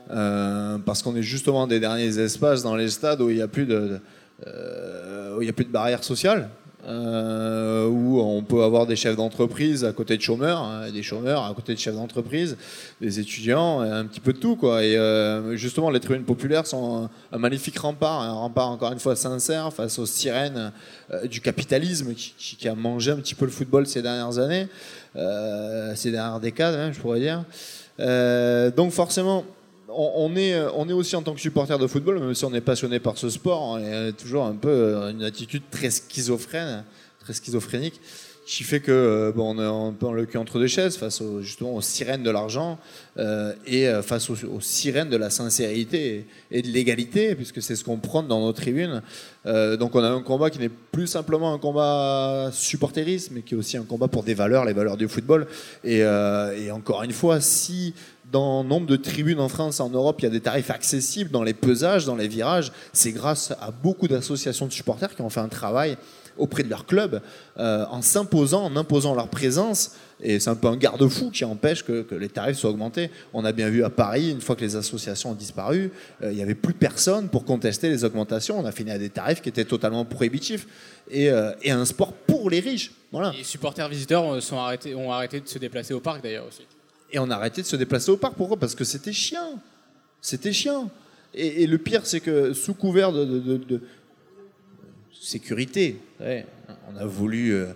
[0.09, 3.47] Euh, parce qu'on est justement des derniers espaces dans les stades où il n'y a
[3.47, 3.99] plus de,
[4.45, 6.49] euh, plus de barrières sociales.
[6.87, 11.43] euh, où on peut avoir des chefs d'entreprise à côté de chômeurs, hein, des chômeurs
[11.43, 12.55] à côté de chefs d'entreprise,
[13.01, 14.55] des étudiants, un petit peu de tout.
[14.55, 14.85] Quoi.
[14.85, 19.17] Et euh, justement, les tribunes populaires sont un, magnifique rempart, un rempart encore une fois
[19.17, 20.71] sincère face aux sirènes
[21.29, 24.69] du capitalisme qui, qui, a mangé un petit peu le football ces dernières années,
[25.13, 27.43] ces dernières décades, hein, je pourrais dire.
[28.77, 29.43] donc forcément,
[29.89, 32.61] on, est, on est aussi en tant que supporter de football, même si on est
[32.61, 36.83] passionné par ce sport, on est toujours un peu euh, une attitude très schizophrène,
[37.19, 37.99] très schizophrénique,
[38.45, 40.95] qui fait que euh, bon, on est un peu en le cul entre deux chaises
[40.95, 42.79] face justement aux sirènes de l'argent
[43.17, 47.97] euh, et face aux, sirènes de la sincérité et, de l'égalité, puisque c'est ce qu'on
[47.97, 49.01] prône dans nos tribunes.
[49.45, 53.57] donc on a un combat qui n'est plus simplement un combat supporterisme, mais qui est
[53.57, 55.47] aussi un combat pour des valeurs, les valeurs du football.
[55.83, 56.03] Et
[56.71, 57.93] encore une fois, si
[58.31, 61.43] dans nombre de tribunes en France, en Europe, il y a des tarifs accessibles dans
[61.43, 62.71] les pesages, dans les virages.
[62.93, 65.97] C'est grâce à beaucoup d'associations de supporters qui ont fait un travail
[66.37, 67.21] auprès de leur club
[67.57, 69.93] euh, en s'imposant, en imposant leur présence.
[70.21, 73.11] Et c'est un peu un garde-fou qui empêche que, les tarifs soient augmentés.
[73.33, 76.35] On a bien vu à Paris, une fois que les associations ont disparu, euh, il
[76.35, 78.59] n'y avait plus personne pour contester les augmentations.
[78.59, 80.67] On a fini à des tarifs qui étaient totalement prohibitifs
[81.09, 82.91] et, euh, un sport pour les riches.
[83.11, 83.31] Voilà.
[83.37, 86.63] Les supporters visiteurs ont arrêté de se déplacer au parc d'ailleurs aussi.
[87.11, 88.35] Et on a arrêté de se déplacer au parc.
[88.35, 88.57] Pourquoi?
[88.57, 89.61] Parce que c'était chiant.
[90.21, 90.89] C'était chiant.
[91.33, 93.81] Et, le pire, c'est que sous couvert de,
[95.11, 97.67] sécurité, on a voulu euh,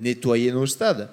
[0.00, 1.08] nettoyer nos stades.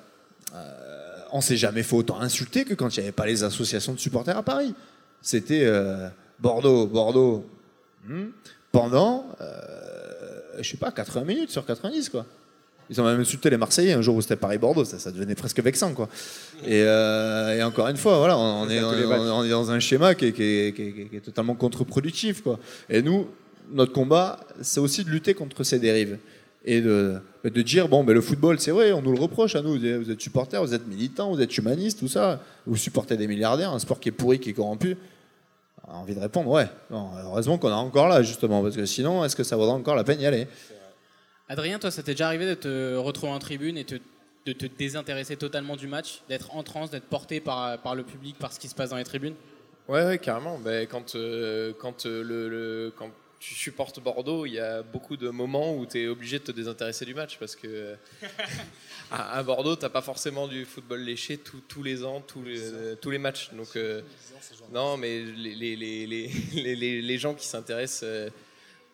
[0.54, 3.94] Euh, on s'est jamais fait autant insulter que quand il n'y avait pas les associations
[3.94, 4.74] de supporters à Paris.
[5.22, 6.10] C'était euh,
[6.40, 7.46] Bordeaux, Bordeaux,
[8.08, 8.28] hmm,
[8.72, 9.28] pendant,
[10.60, 12.26] je sais pas, 80 minutes sur 90, quoi.
[12.90, 15.62] Ils ont même insulté les Marseillais un jour où c'était Paris-Bordeaux, ça, ça, devenait presque
[15.62, 15.94] vexant.
[15.94, 16.10] Quoi.
[16.66, 20.32] Et, euh, encore une fois, voilà, on, est, on, est, dans un schéma qui est,
[20.34, 22.42] qui est, qui est, totalement contre-productif.
[22.42, 22.60] Quoi.
[22.90, 23.28] Et nous,
[23.72, 26.18] notre combat, c'est aussi de lutter contre ces dérives.
[26.66, 29.62] Et de, de dire, bon, ben, le football, c'est vrai, on nous le reproche à
[29.62, 29.78] nous.
[29.78, 32.42] Vous êtes supporters, vous êtes militants, vous êtes humanistes, tout ça.
[32.66, 34.98] Vous supportez des milliardaires, un sport qui est pourri, qui est corrompu.
[35.88, 36.68] On a envie de répondre, ouais.
[36.92, 40.06] heureusement qu'on est encore là, justement, parce que sinon, est-ce que ça vaudra encore la
[40.06, 40.48] peine d'y aller?
[41.50, 45.36] Adrien, toi, ça t'est déjà arrivé de te retrouver en tribune et de te désintéresser
[45.36, 48.70] totalement du match, d'être en transe, d'être porté par, par le public, par ce qui
[48.70, 49.36] se passe dans les tribunes?
[49.90, 50.58] Ouais, ouais carrément.
[50.58, 55.30] Ben, quand, euh, quand, euh, le, quand tu supportes Bordeaux, il y a beaucoup de
[55.30, 57.96] moments où tu es obligé de te désintéresser du match parce que
[59.12, 63.18] à, Bordeaux, tu pas forcément du football léché tous les ans, tous les, tous les
[63.18, 63.52] matchs.
[63.52, 64.02] Donc, euh,
[64.72, 66.06] non, mais les, les,
[66.54, 68.32] les, les gens qui s'intéressent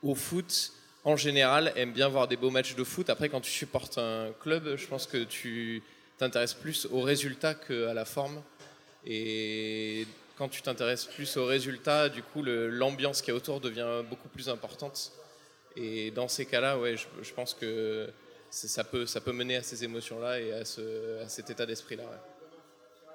[0.02, 0.74] au foot,
[1.10, 3.10] en général, aiment bien voir des beaux matchs de foot.
[3.10, 5.82] Après, quand tu supportes un club, je pense que tu
[6.18, 8.42] t'intéresses plus au résultat qu'à la forme.
[9.06, 10.06] Et
[10.38, 14.50] quand tu t'intéresses plus au résultat, du coup, l'ambiance qui est autour devient beaucoup plus
[14.50, 15.12] importante.
[15.76, 18.10] Et dans ces cas-là, ouais, je, pense que
[18.52, 22.04] ça peut, ça peut mener à ces émotions-là et à, ce, à cet état d'esprit-là.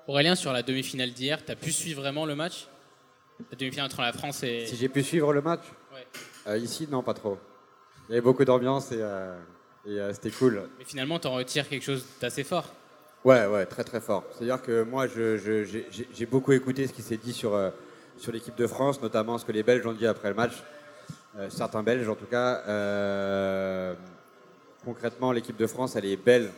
[0.09, 2.66] Aurélien, sur la demi-finale d'hier, tu as pu suivre vraiment le match?
[3.51, 4.66] La demi-finale entre la France et.
[4.66, 5.62] Si j'ai pu suivre le match?
[5.92, 6.07] Ouais.
[6.47, 7.38] Euh, ici, non, pas trop.
[8.09, 9.34] Il y avait beaucoup d'ambiance et, euh,
[9.88, 10.62] euh, c'était cool.
[10.78, 12.66] Mais finalement, tu en retires quelque chose d'assez fort.
[13.24, 14.24] Ouais, ouais, très très fort.
[14.32, 17.70] C'est-à-dire que moi, j'ai beaucoup écouté ce qui s'est dit sur, euh,
[18.18, 20.52] sur l'équipe de France, notamment ce que les Belges ont dit après le match.
[21.48, 22.62] certains Belges, en tout cas.
[24.84, 26.50] concrètement, l'équipe de France, elle est belle.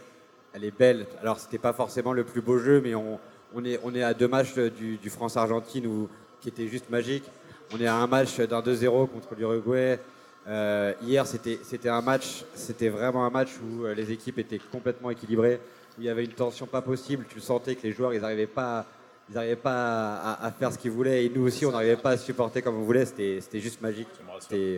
[0.52, 1.06] Elle est belle.
[1.22, 3.20] Alors, c'était pas forcément le plus beau jeu, mais on,
[3.54, 6.08] on, est, on est à deux matchs du, du France-Argentine
[6.40, 7.24] qui était juste magique.
[7.72, 10.00] On est à un match d'un 2-0 contre l'Uruguay.
[10.48, 15.10] Euh, hier, c'était un match, c'était vraiment un match où euh, les équipes étaient complètement
[15.10, 15.60] équilibrées,
[15.98, 17.26] où il y avait une tension pas possible.
[17.28, 18.86] Tu sentais que les joueurs, ils n'arrivaient pas,
[19.28, 22.62] ils pas à, faire ce qu'ils voulaient, et nous aussi, on n'arrivait pas à supporter
[22.62, 23.06] comme on voulait.
[23.06, 24.08] C'était juste magique.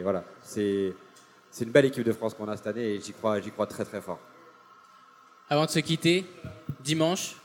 [0.03, 0.95] Voilà, c'est
[1.61, 3.85] une belle équipe de France qu'on a cette année, et j'y crois, j'y crois très
[3.85, 4.19] très fort.
[5.51, 6.25] Avant de se quitter,
[6.81, 7.37] dimanche,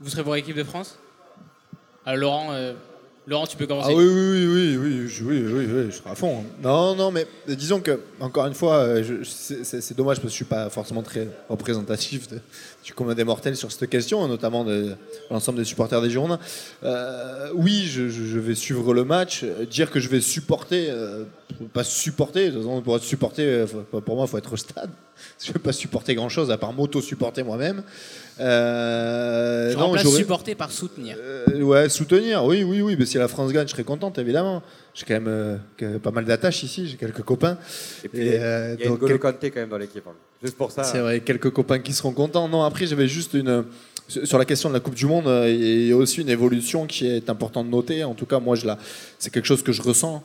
[0.00, 0.98] vous serez pour l'équipe de France?
[2.04, 2.52] Alors Laurent.
[2.52, 2.74] Euh,
[3.28, 3.90] Laurent, tu peux commencer.
[3.90, 6.44] Ah oui, oui, oui, oui, oui, oui, oui, je serai à fond.
[6.62, 10.44] Non, non, mais disons que, encore une fois, euh, c'est, dommage parce que je suis
[10.44, 12.28] pas forcément très représentatif
[12.84, 14.94] du commun des mortels sur cette question, notamment de,
[15.28, 16.38] l'ensemble des supporters des Girondins.
[16.84, 19.44] Euh, oui, je, vais suivre le match.
[19.68, 21.24] Dire que je vais supporter, euh,
[21.72, 23.66] pas supporter, de toute façon, pour être supporter,
[24.04, 24.90] pour moi, il faut être au stade.
[25.42, 27.82] Je ne vais pas supporter grand-chose à part m'auto-supporter moi-même.
[28.40, 31.16] Euh, je remplace supporter par soutenir.
[31.18, 32.96] Euh, ouais, soutenir, oui, oui, oui.
[32.98, 34.62] Mais si la France gagne, je serais contente, évidemment.
[34.96, 37.58] J'ai quand même euh, pas mal d'attaches ici, j'ai quelques copains.
[38.02, 40.06] Et puis, il y a donc, quand même dans l'équipe.
[40.08, 40.14] Hein.
[40.42, 40.84] Juste pour ça.
[40.84, 42.48] C'est vrai, quelques copains qui seront contents.
[42.48, 43.64] Non, après, j'avais juste une.
[44.08, 47.08] Sur la question de la Coupe du Monde, il y a aussi une évolution qui
[47.08, 48.04] est importante de noter.
[48.04, 48.78] En tout cas, moi, je la...
[49.18, 50.22] c'est quelque chose que je ressens.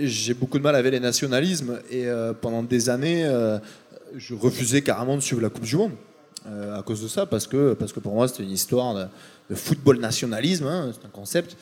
[0.00, 2.06] j'ai beaucoup de mal avec les nationalismes et
[2.40, 3.28] pendant des années,
[4.16, 5.92] je refusais carrément de suivre la Coupe du Monde
[6.46, 9.98] à cause de ça, parce que, parce que pour moi, c'était une histoire de, football
[9.98, 11.56] nationalisme, hein, c'est un concept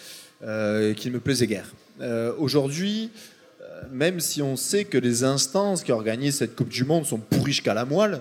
[0.45, 1.73] qui ne me plaisait guère.
[2.39, 3.11] Aujourd'hui,
[3.91, 7.53] même si on sait que les instances qui organisent cette Coupe du Monde sont pourries
[7.53, 8.21] jusqu'à la moelle,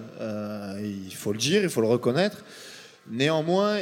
[0.79, 2.43] il faut le dire, il faut le reconnaître,
[3.09, 3.79] néanmoins,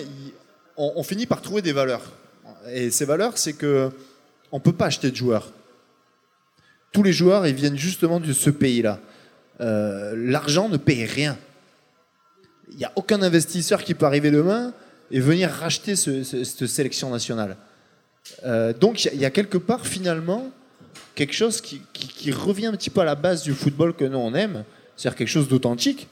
[0.78, 2.12] on, finit par trouver des valeurs.
[2.72, 3.92] Et ces valeurs, c'est que
[4.52, 5.52] on peut pas acheter de joueurs.
[6.92, 9.00] Tous les joueurs, ils viennent justement de ce pays-là.
[9.62, 11.38] Euh, l'argent ne paye rien.
[12.72, 14.74] Il n'y a aucun investisseur qui peut arriver demain
[15.10, 17.58] et venir racheter cette sélection nationale.
[18.46, 20.52] Euh, donc il y, a quelque part finalement
[21.16, 21.82] quelque chose qui,
[22.32, 24.64] revient un petit peu à la base du football que nous on aime,
[24.96, 26.08] c'est-à-dire quelque chose d'authentique.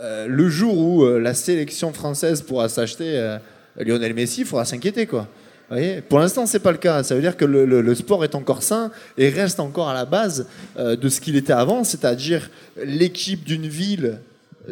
[0.00, 3.38] Euh, le jour où la sélection française pourra s'acheter
[3.76, 5.28] Lionel Messi, il faudra s'inquiéter quoi.
[6.08, 7.02] Pour l'instant, c'est pas le cas.
[7.02, 10.46] Ça veut dire que le, sport est encore sain et reste encore à la base
[10.78, 12.50] euh, de ce qu'il était avant, c'est-à-dire
[12.82, 14.18] l'équipe d'une ville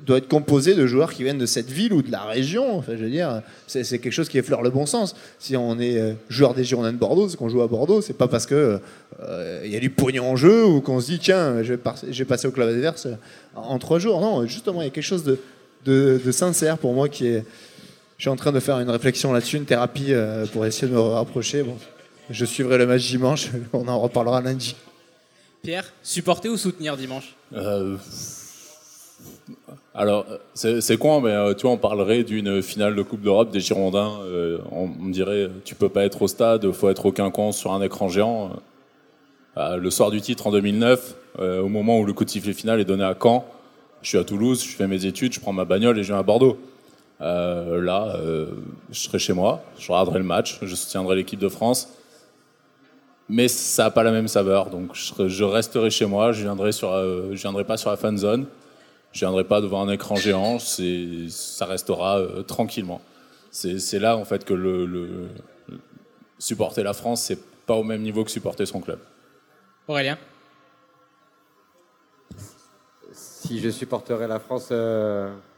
[0.05, 2.79] doit être composée de joueurs qui viennent de cette ville ou de la région.
[2.79, 5.15] Enfin, je veux dire, c'est, quelque chose qui effleure le bon sens.
[5.39, 8.17] Si on est euh, joueur des Girondins de Bordeaux, c'est qu'on joue à Bordeaux, c'est
[8.17, 8.81] pas parce que
[9.21, 12.25] euh, il y a du pognon en jeu ou qu'on se dit tiens, je vais,
[12.25, 13.09] passer au club adverse
[13.55, 14.21] en trois jours.
[14.21, 15.39] Non, justement, il y a quelque chose de,
[15.87, 17.45] de sincère pour moi qui est
[18.19, 20.95] je suis en train de faire une réflexion là-dessus, une thérapie euh, pour essayer de
[20.95, 21.63] me rapprocher.
[21.63, 21.77] Bon,
[22.31, 24.75] je suivrai le match dimanche, on en reparlera lundi.
[25.63, 27.35] Pierre, supporter ou soutenir dimanche?
[27.53, 27.97] Euh,
[29.99, 33.61] Alors, c'est con, mais euh, tu vois, on parlerait d'une finale de Coupe d'Europe des
[33.61, 34.13] Girondins.
[34.71, 37.81] on, me dirait, tu peux pas être au stade, faut être au quinconce sur un
[37.81, 38.51] écran géant.
[39.57, 42.85] le soir du titre en 2009, au moment où le coup de sifflet final est
[42.85, 43.47] donné à Caen,
[44.03, 46.19] je suis à Toulouse, je fais mes études, je prends ma bagnole et je viens
[46.19, 46.59] à Bordeaux.
[47.21, 48.47] Euh, là, euh,
[48.91, 51.89] je serai chez moi, je regarderai le match, je soutiendrai l'équipe de France.
[53.29, 56.93] Mais ça n'a pas la même saveur, donc je, resterai chez moi, je viendrai sur,
[56.93, 58.47] euh, viendrai pas sur la fan zone,
[59.17, 63.01] je viendrai pas devant un écran géant, ça restera tranquillement.
[63.51, 65.29] C'est là en fait que le,
[66.39, 68.99] supporter la France, c'est pas au même niveau que supporter son club.
[69.89, 70.19] Aurélien
[73.13, 74.71] Si je supporterais la France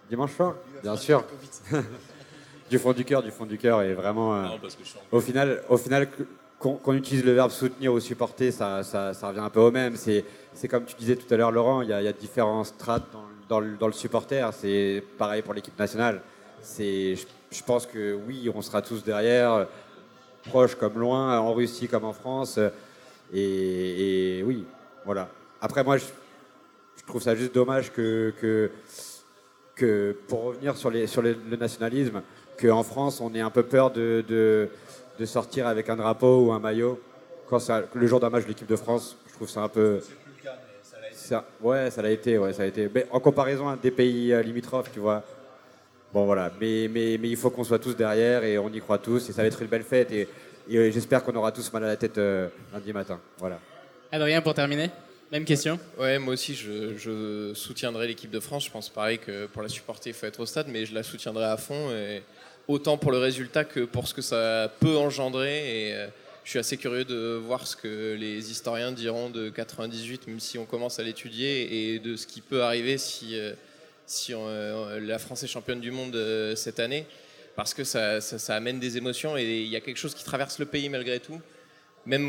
[0.09, 1.25] Dimanche soir Bien sûr.
[2.71, 3.83] du fond du cœur, du fond du cœur.
[3.83, 4.47] Et vraiment, euh,
[5.11, 6.09] au final, au final
[6.59, 9.97] qu'on utilise le verbe soutenir ou supporter, ça, ça, revient un peu au même.
[9.97, 10.25] C'est
[10.69, 13.93] comme tu disais tout à l'heure, Laurent, il y, a, différents strates dans, dans, le,
[13.93, 14.53] supporter.
[14.53, 16.21] C'est pareil pour l'équipe nationale.
[16.79, 19.67] Je, pense que oui, on sera tous derrière,
[20.45, 22.59] proches comme loin, en Russie comme en France.
[23.33, 24.65] Et, oui,
[25.05, 25.29] voilà.
[25.61, 26.05] Après, moi, je,
[27.07, 28.71] trouve ça juste dommage que,
[30.29, 32.23] pour revenir sur, les, sur le nationalisme,
[32.61, 36.59] qu'en France, on ait un peu peur de, de, sortir avec un drapeau ou un
[36.59, 37.01] maillot.
[37.49, 40.01] Quand ça, le jour d'un match de l'équipe de France, je trouve ça un peu.
[40.03, 40.57] C'est plus le cas,
[41.01, 42.89] mais ça ouais, ça l'a été, ouais, ça a été.
[42.95, 45.23] Mais en comparaison à des pays euh, limitrophes, tu vois.
[46.13, 46.51] Bon, voilà.
[46.61, 49.29] Mais, mais, mais il faut qu'on soit tous derrière et on y croit tous.
[49.29, 50.11] Et ça va être une belle fête.
[50.11, 50.27] Et,
[50.71, 53.21] et j'espère qu'on aura tous mal à la tête euh, lundi matin.
[53.39, 53.61] Voilà.
[54.11, 54.91] Adrien, pour terminer
[55.31, 58.65] même question Ouais, moi aussi, je, soutiendrai l'équipe de France.
[58.65, 61.03] Je pense pareil que pour la supporter, il faut être au stade, mais je la
[61.03, 62.23] soutiendrai à fond, et
[62.67, 65.89] autant pour le résultat que pour ce que ça peut engendrer.
[65.89, 66.07] Et euh,
[66.49, 70.57] je suis assez curieux de voir ce que les historiens diront de 98, même si
[70.57, 73.53] on commence à l'étudier, et de ce qui peut arriver si, euh,
[74.07, 76.17] si euh, la France est championne du monde
[76.57, 77.07] cette année,
[77.55, 80.59] parce que ça, ça amène des émotions, et il y a quelque chose qui traverse
[80.59, 81.39] le pays malgré tout.
[82.07, 82.29] Même,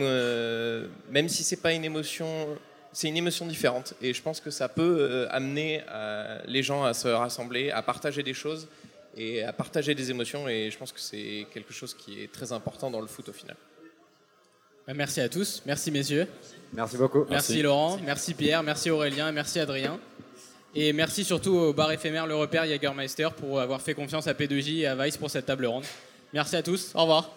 [1.10, 2.58] même si c'est pas une émotion
[2.92, 3.94] c'est une émotion différente.
[4.02, 7.82] Et je pense que ça peut euh, amener euh, les gens à se rassembler, à
[7.82, 8.68] partager des choses
[9.16, 10.48] et à partager des émotions.
[10.48, 13.34] Et je pense que c'est quelque chose qui est très important dans le foot au
[13.34, 13.56] final.
[14.90, 15.62] Bah, merci à tous.
[15.68, 16.28] Merci, messieurs.
[16.74, 17.24] Merci beaucoup.
[17.30, 17.62] Merci.
[17.62, 18.00] Laurent.
[18.04, 18.34] Merci.
[18.34, 18.64] Pierre.
[18.64, 19.32] Merci Aurélien.
[19.32, 20.00] Merci Adrien.
[20.74, 24.80] Et merci surtout au bar éphémère Le Repère Jägermeister pour avoir fait confiance à P2J
[24.80, 25.84] et à Vice pour cette table ronde.
[26.34, 26.92] Merci à tous.
[26.96, 27.32] Au revoir.